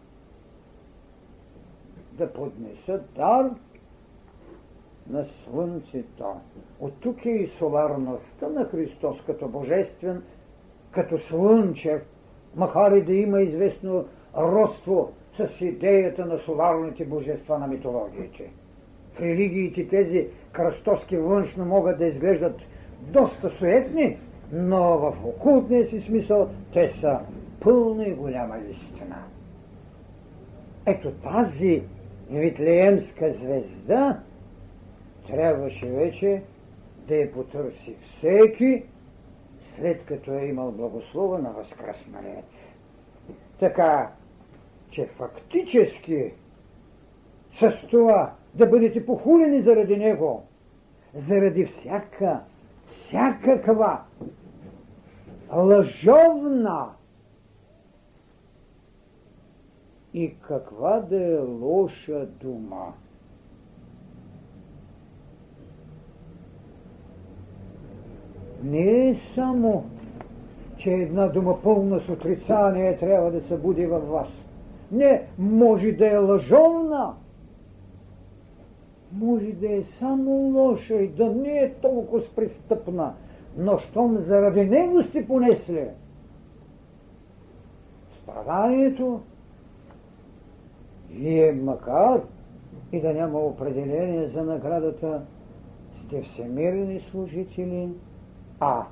да 2.13 2.33
поднесат 2.33 3.03
дар 3.17 3.51
на 5.11 5.25
Слънцето. 5.45 6.27
От 6.81 7.01
тук 7.01 7.27
е 7.27 7.31
и 7.31 7.47
соларността 7.47 8.49
на 8.49 8.65
Христос 8.65 9.17
като 9.27 9.49
божествен, 9.49 10.23
като 10.91 11.19
слънчев, 11.19 12.03
макар 12.57 12.93
и 12.93 13.05
да 13.05 13.15
има 13.15 13.41
известно 13.41 14.07
родство 14.37 15.13
с 15.37 15.61
идеята 15.61 16.27
на 16.27 16.39
соларните 16.39 17.05
божества 17.05 17.59
на 17.59 17.67
митологиите. 17.67 18.51
В 19.15 19.21
религиите 19.21 19.89
тези 19.89 20.27
кръстоски 20.53 21.17
външно 21.17 21.65
могат 21.65 21.99
да 21.99 22.07
изглеждат 22.07 22.57
доста 23.01 23.51
суетни, 23.59 24.19
но 24.53 24.99
в 24.99 25.17
окултния 25.25 25.87
си 25.87 26.01
смисъл 26.01 26.49
те 26.73 26.93
са 27.01 27.19
пълна 27.61 28.05
и 28.05 28.15
голяма 28.15 28.59
истина. 28.59 29.25
Ето 30.87 31.11
тази 31.11 31.83
Витлеемска 32.31 33.33
звезда 33.33 34.21
трябваше 35.27 35.87
вече 35.87 36.43
да 37.09 37.15
я 37.15 37.33
потърси 37.33 37.97
всеки, 38.03 38.83
след 39.77 40.05
като 40.05 40.33
е 40.33 40.45
имал 40.45 40.73
благослова 40.73 41.39
на 41.39 41.51
възкръсналец. 41.51 42.45
Така, 43.61 44.11
че 44.91 45.07
фактически 45.07 46.33
с 47.61 47.73
това 47.91 48.33
да 48.55 48.67
бъдете 48.67 49.07
похулени 49.07 49.63
заради 49.63 49.97
него, 49.97 50.43
заради 51.15 51.67
всяка, 51.67 52.41
всякаква 52.87 54.01
лъжовна 55.57 56.89
и 60.15 60.35
каква 60.41 61.01
да 61.01 61.33
е 61.33 61.39
лоша 61.39 62.27
дума. 62.27 62.93
Не 68.63 69.09
е 69.09 69.21
само, 69.35 69.85
че 70.79 70.91
една 70.91 71.29
дума 71.29 71.63
пълна 71.63 72.01
с 72.01 72.09
отрицание 72.09 72.99
трябва 72.99 73.31
да 73.31 73.41
се 73.41 73.57
буди 73.57 73.87
във 73.87 74.09
вас. 74.09 74.29
Не, 74.93 75.27
може 75.39 75.93
да 75.93 76.09
е 76.09 76.17
лъжовна, 76.17 77.15
може 79.13 79.53
да 79.53 79.73
е 79.73 79.83
само 79.99 80.31
лоша 80.31 80.95
и 80.95 81.09
да 81.09 81.31
не 81.33 81.59
е 81.59 81.75
толкова 81.75 82.23
престъпна, 82.37 83.15
но 83.57 83.79
щом 83.79 84.19
заради 84.19 84.65
него 84.65 85.03
сте 85.03 85.27
понесли 85.27 85.89
страданието, 88.23 89.21
вие 91.11 91.53
макар 91.53 92.21
и 92.93 93.01
да 93.01 93.15
няма 93.15 93.39
определение 93.39 94.29
за 94.29 94.43
наградата, 94.43 95.23
сте 96.05 96.23
всемирни 96.23 97.01
служители, 97.11 97.89
а 98.61 98.87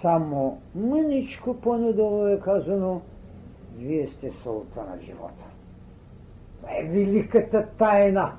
само 0.00 0.60
мъничко 0.74 1.54
по-надолу 1.54 2.26
е 2.26 2.40
казано, 2.40 3.00
вие 3.76 4.08
сте 4.08 4.32
солта 4.42 4.80
на 4.80 5.00
живота. 5.00 5.44
Това 6.60 6.70
е 6.78 6.84
великата 6.84 7.68
тайна 7.78 8.32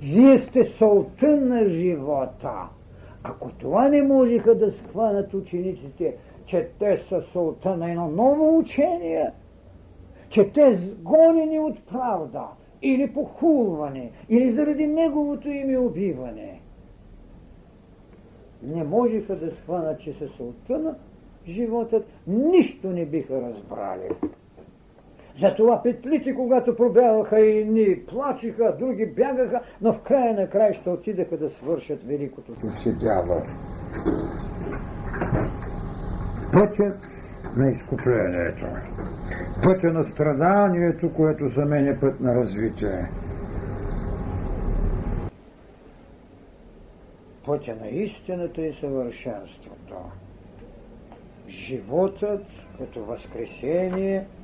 Вие 0.00 0.38
сте 0.38 0.64
солта 0.64 1.36
на 1.36 1.68
живота. 1.68 2.68
Ако 3.22 3.50
това 3.50 3.88
не 3.88 4.02
можеха 4.02 4.54
да 4.54 4.72
схванат 4.72 5.34
учениците, 5.34 6.16
че 6.46 6.68
те 6.78 7.02
са 7.08 7.22
солта 7.32 7.76
на 7.76 7.90
едно 7.90 8.08
ново 8.08 8.58
учение, 8.58 9.30
че 10.28 10.52
те 10.52 10.78
гонени 11.02 11.58
от 11.58 11.86
правда, 11.86 12.48
или 12.82 13.12
похулване, 13.12 14.10
или 14.28 14.52
заради 14.52 14.86
неговото 14.86 15.48
име 15.48 15.78
убиване, 15.78 16.60
не 18.62 18.84
можеха 18.84 19.36
да 19.36 19.50
схванат, 19.50 20.00
че 20.00 20.12
се 20.12 20.28
солта 20.28 20.78
на 20.78 20.94
животът, 21.48 22.06
нищо 22.26 22.88
не 22.88 23.06
биха 23.06 23.42
разбрали. 23.42 24.08
Затова 25.40 25.82
петлите, 25.82 26.34
когато 26.34 26.76
пробяваха 26.76 27.40
и 27.40 27.64
ни 27.64 28.06
плачиха, 28.06 28.76
други 28.78 29.06
бягаха, 29.06 29.60
но 29.80 29.92
в 29.92 30.02
края 30.02 30.34
на 30.34 30.48
края 30.48 30.74
ще 30.74 30.90
отидаха 30.90 31.36
да 31.36 31.50
свършат 31.50 32.02
великото 32.02 32.52
си 32.70 32.98
дяло. 32.98 33.42
Пътят 36.52 36.96
на 37.56 37.70
изкуплението. 37.70 38.66
Пътя 39.62 39.92
на 39.92 40.04
страданието, 40.04 41.14
което 41.14 41.48
за 41.48 41.64
мен 41.64 41.86
е 41.86 42.00
път 42.00 42.20
на 42.20 42.34
развитие. 42.34 42.98
Пътя 47.46 47.76
на 47.80 47.88
истината 47.88 48.62
и 48.62 48.76
съвършенството. 48.80 49.94
Животът 51.48 52.44
като 52.78 53.04
възкресение– 53.04 54.26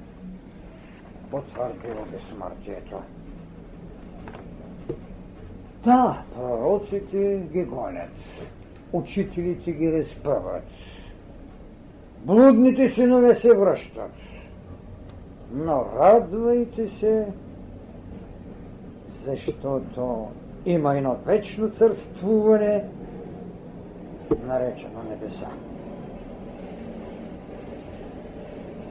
потвърдило 1.33 2.05
безсмъртието. 2.13 2.97
Да, 5.85 6.23
пророците 6.35 7.43
ги 7.53 7.65
гонят, 7.65 8.11
учителите 8.93 9.73
ги 9.73 9.93
разпъват, 9.93 10.65
блудните 12.25 12.89
синове 12.89 13.35
се 13.35 13.55
връщат. 13.55 14.13
Но 15.55 15.85
радвайте 16.01 16.89
се, 16.89 17.27
защото 19.25 20.29
има 20.67 20.97
едно 20.97 21.17
вечно 21.27 21.71
царствуване, 21.71 22.85
наречено 24.47 25.03
небеса. 25.11 25.49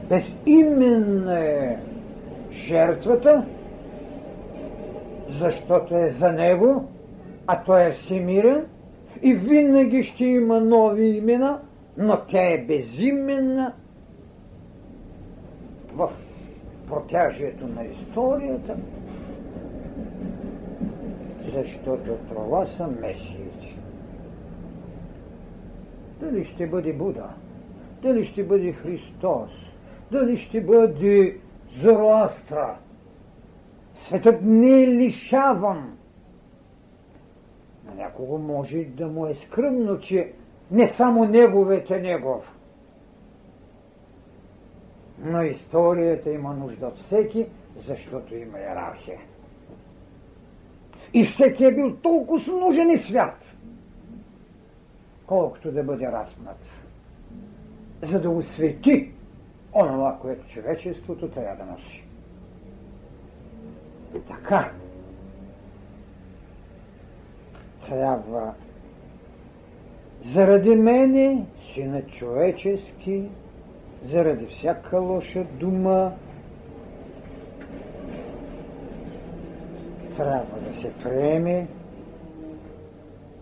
Безименна 0.10 1.40
е 1.40 1.78
жертвата, 2.52 3.46
защото 5.30 5.96
е 5.96 6.10
за 6.10 6.32
него, 6.32 6.90
а 7.48 7.64
той 7.64 7.88
е 7.88 7.92
всемирен 7.92 8.66
и 9.22 9.34
винаги 9.34 10.04
ще 10.04 10.26
има 10.26 10.62
нови 10.62 11.06
имена, 11.06 11.60
но 11.98 12.18
тя 12.28 12.54
е 12.54 12.58
безименна 12.58 13.74
в 15.94 16.10
протяжието 16.88 17.68
на 17.68 17.84
историята, 17.84 18.76
защото 21.54 22.18
това 22.30 22.66
са 22.66 22.88
месиите. 22.88 23.76
Дали 26.20 26.46
ще 26.46 26.68
бъде 26.68 26.94
Буда, 26.94 27.30
дали 28.02 28.26
ще 28.26 28.44
бъде 28.44 28.72
Христос, 28.72 29.50
дали 30.12 30.38
ще 30.38 30.62
бъде 30.62 31.38
Зороастра. 31.80 32.78
Светът 33.94 34.42
не 34.42 34.84
е 34.84 34.88
лишаван. 34.88 35.98
На 37.86 37.96
някого 37.96 38.38
може 38.38 38.84
да 38.84 39.08
му 39.08 39.28
е 39.28 39.34
скръмно, 39.34 40.00
че 40.00 40.34
не 40.72 40.88
само 40.88 41.26
неговете 41.26 42.02
негов. 42.02 42.58
Но 45.20 45.42
историята 45.42 46.32
има 46.32 46.54
нужда 46.54 46.88
от 46.88 46.98
всеки, 46.98 47.48
защото 47.88 48.36
има 48.36 48.60
иерархия. 48.60 49.20
И 51.14 51.26
всеки 51.26 51.66
е 51.66 51.76
бил 51.76 51.96
толкова 51.96 52.52
нужен 52.52 52.90
и 52.90 52.98
свят, 52.98 53.40
колкото 55.26 55.72
да 55.72 55.84
бъде 55.84 56.12
разпнат, 56.12 56.60
за 58.02 58.22
да 58.22 58.30
освети 58.30 59.12
онова, 59.74 60.18
което 60.22 60.48
човечеството 60.48 61.30
трябва 61.30 61.66
да 61.66 61.72
носи. 61.72 62.04
Така. 64.28 64.72
Трябва 67.88 68.54
заради 70.26 70.76
мене, 70.76 71.46
сина 71.74 72.02
човечески, 72.02 73.30
заради 74.06 74.46
всяка 74.46 75.00
лоша 75.00 75.44
дума, 75.44 76.12
трябва 80.18 80.60
да 80.60 80.76
се 80.82 80.94
приеме 81.04 81.68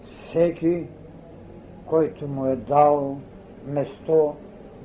всеки, 0.03 0.87
който 1.85 2.27
му 2.27 2.45
е 2.45 2.55
дал 2.55 3.17
место 3.65 4.35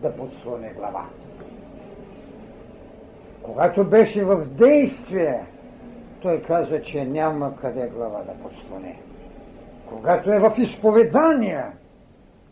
да 0.03 0.17
подслони 0.17 0.69
главата. 0.69 1.24
Когато 3.45 3.85
беше 3.85 4.25
в 4.25 4.45
действие, 4.45 5.41
той 6.23 6.43
каза, 6.43 6.83
че 6.83 7.05
няма 7.05 7.57
къде 7.57 7.87
глава 7.87 8.23
да 8.23 8.33
подслони. 8.33 8.99
Когато 9.89 10.33
е 10.33 10.39
в 10.39 10.55
изповедание, 10.59 11.65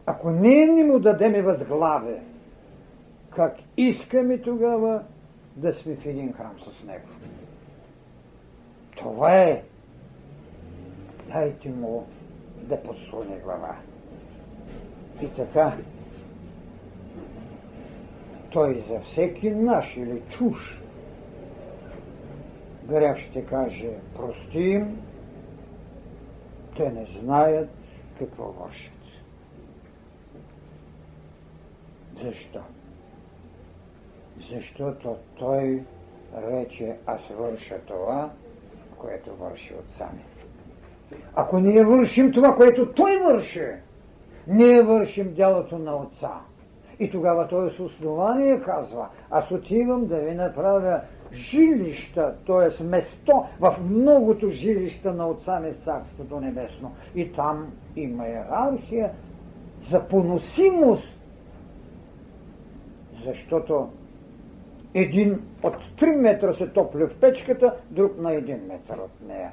ако 0.06 0.30
ние 0.30 0.66
не 0.66 0.84
му 0.84 0.98
дадеме 0.98 1.42
възглаве, 1.42 2.22
как 3.30 3.56
искаме 3.76 4.38
тогава 4.38 5.02
да 5.56 5.72
сме 5.72 5.94
в 5.96 6.06
един 6.06 6.32
храм 6.32 6.56
с 6.60 6.84
него? 6.84 7.08
Това 8.96 9.38
е. 9.38 9.62
Дайте 11.32 11.68
му 11.68 12.06
да 12.62 12.82
подслони 12.82 13.38
глава. 13.44 13.76
И 15.22 15.28
така, 15.28 15.76
той 18.50 18.84
за 18.88 19.00
всеки 19.00 19.50
наш 19.50 19.96
или 19.96 20.22
чуш 20.30 20.81
грях 22.88 23.18
ще 23.18 23.44
каже 23.44 23.90
прости 24.16 24.58
им, 24.58 24.98
те 26.76 26.90
не 26.90 27.06
знаят 27.20 27.68
какво 28.18 28.44
вършат. 28.44 28.92
Защо? 32.22 32.60
Защото 34.50 35.16
той 35.38 35.82
рече, 36.36 36.96
аз 37.06 37.20
върша 37.38 37.78
това, 37.86 38.30
което 38.98 39.34
върши 39.34 39.74
отца 39.74 40.08
ми. 40.14 40.24
Ако 41.34 41.58
ние 41.58 41.84
вършим 41.84 42.32
това, 42.32 42.56
което 42.56 42.92
той 42.92 43.16
върши, 43.16 43.66
ние 44.46 44.82
вършим 44.82 45.34
делото 45.34 45.78
на 45.78 45.96
отца. 45.96 46.32
И 46.98 47.10
тогава 47.10 47.48
той 47.48 47.70
с 47.70 47.80
основание 47.80 48.60
казва, 48.60 49.08
аз 49.30 49.50
отивам 49.50 50.06
да 50.06 50.16
ви 50.16 50.34
направя 50.34 51.00
жилища, 51.32 52.34
т.е. 52.46 52.84
место 52.84 53.44
в 53.60 53.76
многото 53.90 54.50
жилища 54.50 55.12
на 55.12 55.26
Отца 55.26 55.60
ми 55.60 55.72
в 55.72 55.84
Царството 55.84 56.40
Небесно. 56.40 56.92
И 57.14 57.32
там 57.32 57.72
има 57.96 58.26
иерархия 58.26 59.10
за 59.82 60.08
поносимост, 60.08 61.18
защото 63.24 63.88
един 64.94 65.42
от 65.62 65.74
3 66.00 66.16
метра 66.16 66.54
се 66.54 66.68
топли 66.68 67.04
в 67.04 67.14
печката, 67.20 67.76
друг 67.90 68.18
на 68.18 68.30
1 68.30 68.66
метър 68.66 68.98
от 68.98 69.28
нея. 69.28 69.52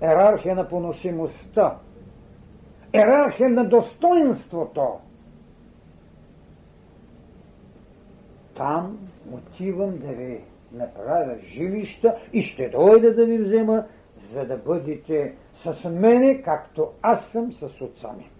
Ерархия 0.00 0.54
на 0.54 0.68
поносимостта. 0.68 1.78
Ерархия 2.92 3.50
на 3.50 3.68
достоинството. 3.68 4.88
Там 8.56 8.98
отивам 9.32 9.98
да 9.98 10.06
ви 10.06 10.40
направя 10.76 11.34
жилища 11.38 12.14
и 12.32 12.42
ще 12.42 12.68
дойда 12.68 13.14
да 13.14 13.24
ви 13.24 13.38
взема, 13.38 13.84
за 14.32 14.44
да 14.44 14.56
бъдете 14.56 15.34
с 15.54 15.90
мене, 15.90 16.42
както 16.42 16.90
аз 17.02 17.26
съм 17.26 17.52
с 17.52 17.62
отца 17.80 18.08
ми. 18.18 18.30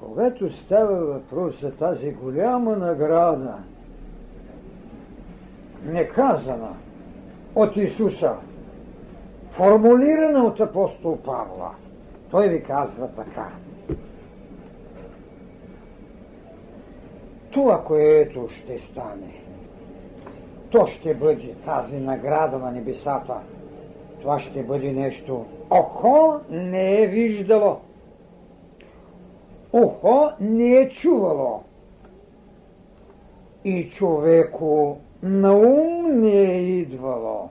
Когато 0.00 0.52
става 0.52 1.04
въпрос 1.04 1.60
за 1.60 1.72
тази 1.72 2.12
голяма 2.12 2.76
награда, 2.76 3.58
неказана 5.84 6.76
от 7.54 7.76
Исуса, 7.76 8.36
формулирана 9.50 10.44
от 10.44 10.60
апостол 10.60 11.18
Павла, 11.22 11.74
той 12.30 12.48
ви 12.48 12.62
казва 12.62 13.08
така– 13.08 13.48
това, 17.54 17.84
което 17.84 18.48
ще 18.48 18.78
стане, 18.78 19.42
то 20.70 20.86
ще 20.86 21.14
бъде 21.14 21.54
тази 21.64 21.96
награда 21.96 22.58
на 22.58 22.70
небесата. 22.70 23.34
Това 24.20 24.40
ще 24.40 24.62
бъде 24.62 24.92
нещо. 24.92 25.44
Охо 25.70 26.40
не 26.50 27.02
е 27.02 27.06
виждало. 27.06 27.76
Ухо 29.72 30.28
не 30.40 30.76
е 30.76 30.88
чувало. 30.88 31.62
И 33.64 33.88
човеко 33.88 34.96
на 35.22 35.52
ум 35.52 36.20
не 36.20 36.42
е 36.42 36.60
идвало. 36.60 37.48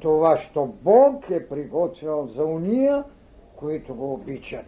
Това, 0.00 0.36
що 0.36 0.66
Бог 0.82 1.30
е 1.30 1.48
приготвил 1.48 2.26
за 2.26 2.44
уния, 2.44 3.04
които 3.56 3.94
го 3.94 4.12
обичат. 4.12 4.66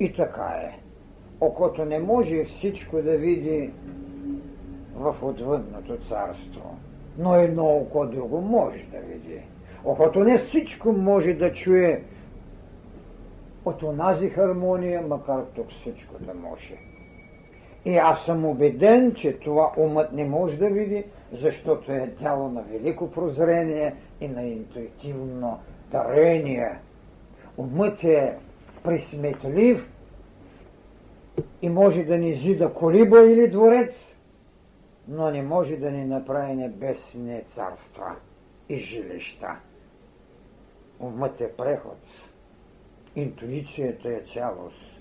И 0.00 0.12
така 0.12 0.60
е. 0.62 0.78
Окото 1.40 1.84
не 1.84 1.98
може 1.98 2.44
всичко 2.44 3.02
да 3.02 3.16
види 3.16 3.70
в 4.94 5.16
отвъдното 5.22 5.96
царство, 6.08 6.76
но 7.18 7.34
едно 7.34 7.66
око 7.66 8.06
друго 8.06 8.40
може 8.40 8.84
да 8.92 8.98
види. 8.98 9.40
Окото 9.84 10.24
не 10.24 10.38
всичко 10.38 10.92
може 10.92 11.34
да 11.34 11.52
чуе 11.52 12.02
от 13.64 13.82
онази 13.82 14.28
хармония, 14.28 15.02
макар 15.02 15.44
тук 15.54 15.70
всичко 15.70 16.14
да 16.20 16.34
може. 16.34 16.76
И 17.84 17.96
аз 17.96 18.24
съм 18.24 18.44
убеден, 18.44 19.14
че 19.14 19.32
това 19.32 19.72
умът 19.76 20.12
не 20.12 20.24
може 20.24 20.58
да 20.58 20.70
види, 20.70 21.04
защото 21.32 21.92
е 21.92 22.10
тяло 22.20 22.48
на 22.48 22.62
велико 22.62 23.10
прозрение 23.10 23.94
и 24.20 24.28
на 24.28 24.42
интуитивно 24.42 25.58
дарение. 25.92 26.78
Умът 27.56 28.04
е 28.04 28.34
присметлив 28.84 29.88
и 31.62 31.68
може 31.68 32.04
да 32.04 32.18
ни 32.18 32.36
зида 32.36 32.74
колиба 32.74 33.20
или 33.20 33.50
дворец, 33.50 33.94
но 35.08 35.30
не 35.30 35.42
може 35.42 35.76
да 35.76 35.90
ни 35.90 36.04
направи 36.04 36.54
небесни 36.54 37.42
царства 37.54 38.16
и 38.68 38.78
жилища. 38.78 39.56
Умът 41.00 41.40
е 41.40 41.52
преход. 41.52 41.98
Интуицията 43.16 44.08
е 44.08 44.20
цялост. 44.32 45.00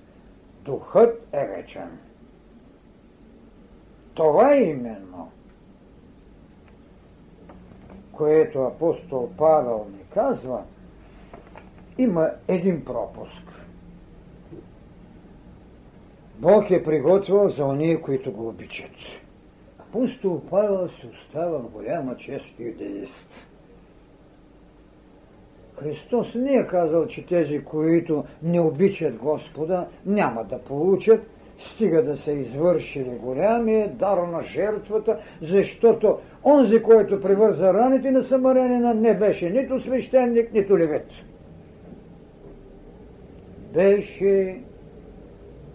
Духът 0.62 1.28
е 1.34 1.46
вечен. 1.46 2.00
Това 4.14 4.54
е 4.54 4.62
именно, 4.62 5.32
което 8.12 8.62
апостол 8.62 9.30
Павел 9.38 9.88
ни 9.92 10.04
казва, 10.14 10.64
има 11.98 12.30
един 12.48 12.86
пропуск. 12.86 13.49
Бог 16.40 16.72
е 16.72 16.84
приготвил 16.84 17.50
за 17.50 17.66
ония, 17.66 18.02
които 18.02 18.32
го 18.32 18.48
обичат. 18.48 18.92
Апостол 19.80 20.42
Павел 20.50 20.88
се 20.88 21.08
остава 21.08 21.60
в 21.60 21.70
голяма 21.70 22.18
чест 22.18 22.60
юдеист. 22.60 23.48
Христос 25.80 26.36
не 26.36 26.54
е 26.54 26.68
казал, 26.68 27.08
че 27.08 27.26
тези, 27.26 27.64
които 27.64 28.24
не 28.44 28.62
обичат 28.62 29.16
Господа, 29.16 29.88
няма 30.06 30.44
да 30.44 30.60
получат, 30.60 31.28
стига 31.74 32.04
да 32.04 32.18
са 32.18 32.32
извършили 32.32 33.10
голямия 33.10 33.90
дар 33.90 34.18
на 34.18 34.44
жертвата, 34.44 35.20
защото 35.42 36.18
онзи, 36.46 36.82
който 36.82 37.22
привърза 37.22 37.74
раните 37.74 38.12
на 38.12 38.24
самарянина, 38.24 38.94
не 38.94 39.18
беше 39.18 39.50
нито 39.50 39.80
свещеник, 39.80 40.54
нито 40.54 40.78
левет. 40.78 41.08
Беше 43.74 44.62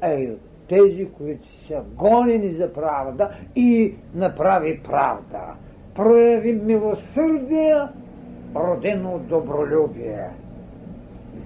ей, 0.02 0.36
тези, 0.68 1.08
които 1.12 1.48
са 1.66 1.82
гонени 1.96 2.50
за 2.50 2.72
правда 2.72 3.30
и 3.56 3.94
направи 4.14 4.80
правда. 4.82 5.54
Прояви 5.94 6.52
милосърдие, 6.52 7.82
родено 8.56 9.14
от 9.14 9.26
добролюбие, 9.26 10.28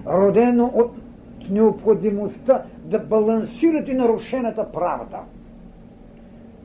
родено 0.07 0.71
от 0.75 0.91
необходимостта 1.49 2.63
да 2.83 2.99
балансирате 2.99 3.93
нарушената 3.93 4.71
правда. 4.71 5.19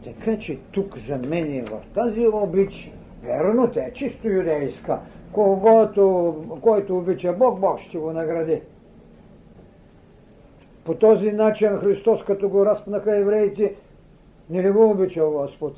Така 0.04 0.38
че 0.38 0.58
тук 0.72 0.98
за 0.98 1.18
мен 1.28 1.54
е 1.54 1.62
в 1.62 1.94
тази 1.94 2.26
обич, 2.26 2.92
верно 3.22 3.70
те, 3.70 3.90
чисто 3.94 4.28
юдейска, 4.28 4.98
когото, 5.32 6.34
който 6.60 6.98
обича 6.98 7.32
Бог, 7.32 7.60
Бог 7.60 7.80
ще 7.80 7.98
го 7.98 8.12
награди. 8.12 8.60
По 10.84 10.94
този 10.94 11.32
начин 11.32 11.78
Христос, 11.78 12.24
като 12.24 12.48
го 12.48 12.66
разпнаха 12.66 13.16
евреите, 13.16 13.74
не 14.50 14.62
ли 14.62 14.70
го 14.70 14.90
обичал 14.90 15.30
Господ? 15.30 15.76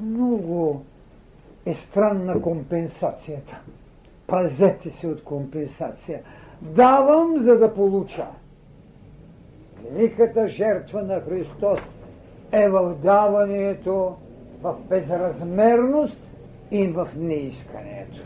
Много 0.00 0.82
е 1.66 1.74
странна 1.74 2.42
компенсацията. 2.42 3.58
Пазете 4.26 4.90
се 4.90 5.06
от 5.06 5.24
компенсация. 5.24 6.20
Давам, 6.62 7.44
за 7.44 7.58
да 7.58 7.74
получа. 7.74 8.26
Великата 9.84 10.48
жертва 10.48 11.02
на 11.02 11.20
Христос 11.20 11.78
е 12.52 12.68
в 12.68 12.94
даването, 12.94 14.16
в 14.62 14.76
безразмерност 14.88 16.18
и 16.70 16.86
в 16.86 17.08
неискането. 17.16 18.22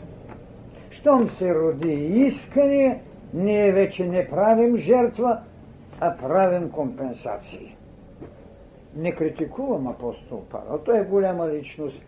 Щом 1.03 1.29
се 1.29 1.55
роди 1.55 1.93
искане, 1.93 3.01
ние 3.33 3.71
вече 3.71 4.07
не 4.07 4.29
правим 4.29 4.77
жертва, 4.77 5.39
а 5.99 6.17
правим 6.17 6.71
компенсации. 6.71 7.75
Не 8.95 9.11
критикувам 9.11 9.87
апостол 9.87 10.43
Павел. 10.49 10.79
Той 10.85 10.99
е 10.99 11.03
голяма 11.03 11.49
личност, 11.49 12.01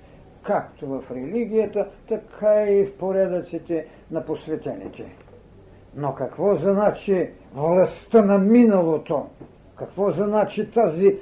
както 0.44 0.88
в 0.88 1.04
религията, 1.12 1.90
така 2.10 2.64
и 2.64 2.86
в 2.86 2.98
поредъците 2.98 3.86
на 4.12 4.26
посветените. 4.26 5.06
Но 5.96 6.16
какво 6.16 6.56
значи 6.56 7.30
властта 7.54 8.22
на 8.22 8.38
миналото? 8.38 9.26
Какво 9.76 10.12
значи 10.12 10.72
тази 10.72 11.18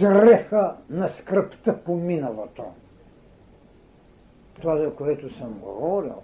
дреха 0.00 0.76
на 0.88 1.08
скръпта 1.08 1.78
по 1.84 1.96
миналото? 1.96 2.64
Това, 4.60 4.76
за 4.76 4.94
което 4.94 5.34
съм 5.38 5.58
говорил, 5.62 6.22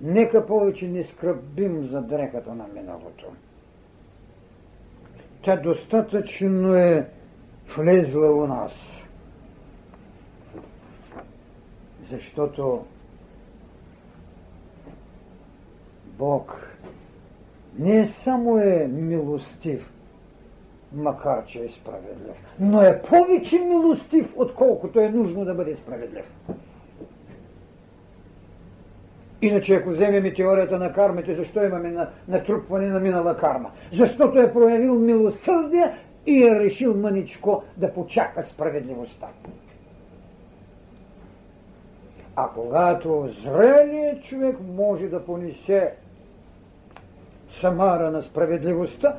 Нека 0.00 0.46
повече 0.46 0.88
не 0.88 1.04
скръбим 1.04 1.86
за 1.86 2.00
дрехата 2.02 2.54
на 2.54 2.66
миналото. 2.74 3.26
Тя 5.42 5.56
достатъчно 5.56 6.74
е 6.74 7.08
влезла 7.76 8.32
у 8.32 8.46
нас. 8.46 8.72
Защото 12.10 12.84
Бог 16.18 16.68
не 17.78 18.06
само 18.06 18.58
е 18.58 18.88
милостив, 18.92 19.92
макар 20.92 21.46
че 21.46 21.64
е 21.64 21.68
справедлив, 21.68 22.36
но 22.60 22.82
е 22.82 23.02
повече 23.02 23.58
милостив, 23.58 24.34
отколкото 24.36 25.00
е 25.00 25.08
нужно 25.08 25.44
да 25.44 25.54
бъде 25.54 25.76
справедлив. 25.76 26.32
Иначе 29.42 29.74
ако 29.74 29.90
вземем 29.90 30.26
и 30.26 30.34
теорията 30.34 30.78
на 30.78 30.92
кармите, 30.92 31.34
защо 31.34 31.64
имаме 31.64 32.06
натрупване 32.28 32.88
на 32.88 33.00
минала 33.00 33.36
карма? 33.36 33.70
Защото 33.92 34.38
е 34.38 34.52
проявил 34.52 34.94
милосърдие 34.94 35.94
и 36.26 36.44
е 36.44 36.60
решил 36.60 36.94
мъничко 36.96 37.62
да 37.76 37.92
почака 37.92 38.42
справедливостта. 38.42 39.26
А 42.36 42.48
когато 42.54 43.28
зрелият 43.42 44.22
човек 44.22 44.56
може 44.76 45.08
да 45.08 45.24
понесе 45.24 45.92
самара 47.60 48.10
на 48.10 48.22
справедливостта, 48.22 49.16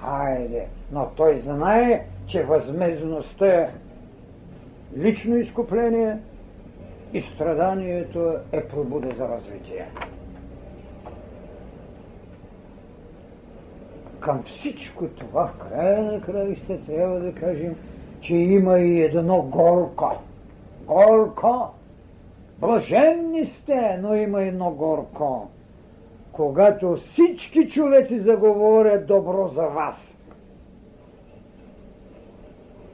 хайде, 0.00 0.68
но 0.92 1.10
той 1.16 1.38
знае, 1.38 2.06
че 2.26 2.42
възмезността 2.42 3.46
е 3.46 3.70
лично 4.96 5.36
изкупление, 5.36 6.18
и 7.14 7.20
страданието 7.20 8.34
е 8.52 8.68
пробуда 8.68 9.14
за 9.14 9.28
развитие. 9.28 9.86
Към 14.20 14.42
всичко 14.42 15.08
това, 15.08 15.46
в 15.46 15.58
края 15.58 16.02
на 16.02 16.20
краища, 16.20 16.78
трябва 16.86 17.20
да 17.20 17.34
кажем, 17.34 17.76
че 18.20 18.36
има 18.36 18.78
и 18.78 19.02
едно 19.02 19.42
горко. 19.42 20.12
Горко! 20.86 21.70
Блаженни 22.58 23.44
сте, 23.44 23.98
но 24.02 24.14
има 24.14 24.42
едно 24.42 24.70
горко. 24.70 25.48
Когато 26.32 26.96
всички 26.96 27.68
човеци 27.68 28.18
заговорят 28.18 29.06
добро 29.06 29.48
за 29.48 29.62
вас. 29.62 30.14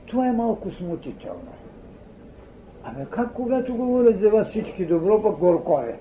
Това 0.07 0.29
е 0.29 0.33
малко 0.33 0.71
смутително. 0.71 1.60
Абе 2.85 3.07
как 3.11 3.33
когато 3.33 3.75
говорят 3.75 4.21
за 4.21 4.31
вас 4.31 4.49
всички 4.49 4.87
добро, 4.87 5.23
пък 5.23 5.37
горко 5.37 5.81
е? 5.81 5.97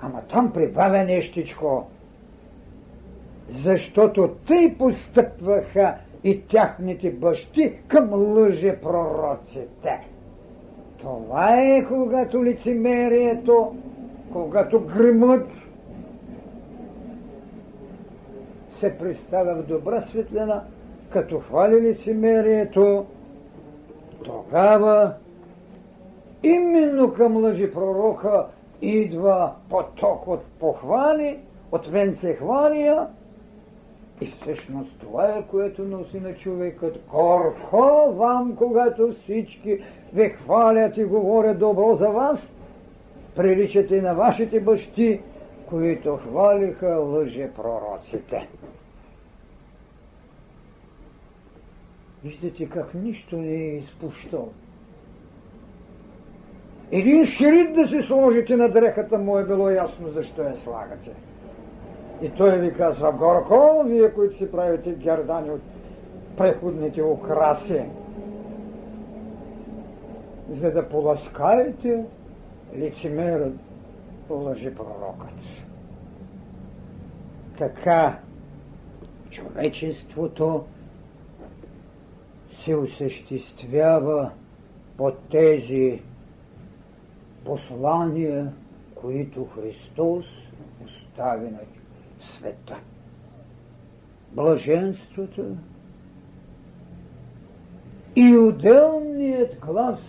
Ама 0.00 0.22
там 0.32 0.52
прибавя 0.52 1.04
нещичко. 1.04 1.86
защото 3.50 4.28
тъй 4.46 4.74
постъпваха 4.78 5.94
и 6.24 6.40
тяхните 6.40 7.10
бащи 7.10 7.74
към 7.88 8.10
лъже 8.12 8.76
пророците. 8.80 10.00
Това 10.98 11.60
е 11.60 11.84
когато 11.88 12.44
лицемерието, 12.44 13.76
когато 14.32 14.80
гремът 14.80 15.48
се 18.80 18.98
представя 18.98 19.54
в 19.54 19.66
добра 19.66 20.02
светлина, 20.02 20.64
като 21.10 21.38
хвали 21.38 21.80
лицемерието, 21.80 23.06
тогава 24.24 25.12
именно 26.42 27.12
към 27.12 27.36
лъжи 27.36 27.72
пророка 27.72 28.46
идва 28.82 29.52
поток 29.70 30.28
от 30.28 30.44
похвали, 30.44 31.38
от 31.72 31.86
венцехвалия, 31.86 33.06
и 34.20 34.26
всъщност 34.26 34.90
това 35.00 35.28
е, 35.28 35.42
което 35.42 35.82
носи 35.82 36.20
на 36.20 36.34
човекът. 36.34 37.00
Горко 37.10 38.12
вам, 38.16 38.56
когато 38.56 39.14
всички 39.22 39.84
ви 40.14 40.28
хвалят 40.28 40.96
и 40.96 41.04
говорят 41.04 41.58
добро 41.58 41.96
за 41.96 42.08
вас, 42.08 42.48
приличате 43.36 44.02
на 44.02 44.14
вашите 44.14 44.60
бащи, 44.60 45.20
които 45.68 46.16
хвалиха 46.16 46.88
лъже 46.88 47.50
пророците. 47.50 48.48
Виждате 52.24 52.68
как 52.68 52.94
нищо 52.94 53.36
не 53.36 53.54
е 53.54 53.76
изпущал. 53.76 54.48
Един 56.92 57.26
шерит 57.26 57.74
да 57.74 57.86
се 57.86 58.02
сложите 58.02 58.56
на 58.56 58.68
дрехата 58.68 59.18
му 59.18 59.38
е 59.38 59.44
било 59.44 59.70
ясно 59.70 60.08
защо 60.08 60.42
я 60.42 60.56
слагате. 60.56 61.10
И 62.22 62.30
той 62.30 62.58
ви 62.58 62.74
казва, 62.74 63.12
горко, 63.12 63.82
вие, 63.86 64.14
които 64.14 64.36
си 64.36 64.50
правите 64.50 64.92
гердани 64.92 65.50
от 65.50 65.60
преходните 66.36 67.02
украси, 67.02 67.82
за 70.50 70.70
да 70.70 70.88
поласкаете 70.88 72.04
лицемерът, 72.76 73.54
лъжи 74.30 74.74
пророкът. 74.74 75.34
Така 77.58 78.18
човечеството 79.30 80.64
се 82.64 82.74
осъществява 82.76 84.30
по 84.96 85.12
тези 85.30 86.02
послания, 87.46 88.52
които 88.94 89.44
Христос 89.44 90.24
остави 90.84 91.50
на 91.50 91.60
света. 92.36 92.76
Блаженството 94.32 95.56
и 98.16 98.36
отделният 98.36 99.58
глас 99.60 100.00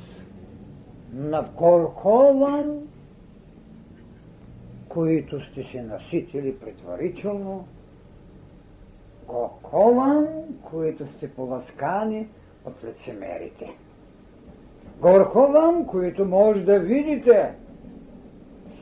на 1.13 1.49
Коркован, 1.55 2.87
които 4.89 5.41
сте 5.41 5.63
се 5.63 5.81
наситили 5.81 6.59
предварително, 6.59 7.67
Коркован, 9.27 10.27
които 10.63 11.07
сте 11.07 11.31
поласкани 11.31 12.27
от 12.65 12.83
лицемерите. 12.83 13.75
Горкован, 15.01 15.85
които 15.85 16.25
може 16.25 16.63
да 16.63 16.79
видите 16.79 17.53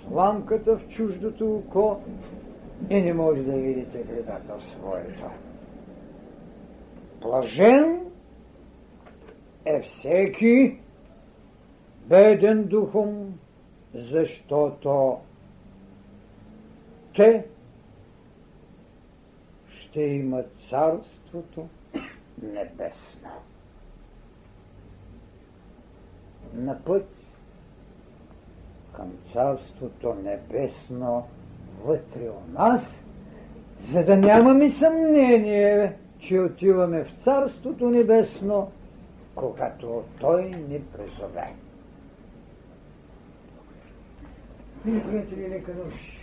сламката 0.08 0.78
в 0.78 0.88
чуждото 0.88 1.56
око 1.56 2.02
и 2.90 3.02
не 3.02 3.14
може 3.14 3.42
да 3.42 3.52
видите 3.52 4.04
гредата 4.04 4.58
в 4.58 4.64
своето. 4.64 5.24
Блажен 7.22 8.06
е 9.66 9.82
всеки 9.82 10.80
беден 12.08 12.64
духом, 12.64 13.40
защото 13.94 15.18
те 17.16 17.46
ще 19.68 20.02
имат 20.02 20.52
царството 20.70 21.68
небесно. 22.42 23.30
На 26.56 26.84
път 26.84 27.08
към 28.96 29.12
царството 29.34 30.16
небесно 30.24 31.24
вътре 31.86 32.30
у 32.30 32.60
нас, 32.60 32.96
за 33.92 34.04
да 34.04 34.18
нямаме 34.18 34.70
съмнение, 34.70 35.94
че 36.20 36.40
отиваме 36.40 37.04
в 37.04 37.24
Царството 37.24 37.90
Небесно, 37.90 38.72
когато 39.36 40.04
Той 40.20 40.44
ни 40.44 40.82
призове. 40.82 41.54
Мили 44.86 45.04
приятели, 45.04 45.48
нека 45.50 45.74
души, 45.74 46.15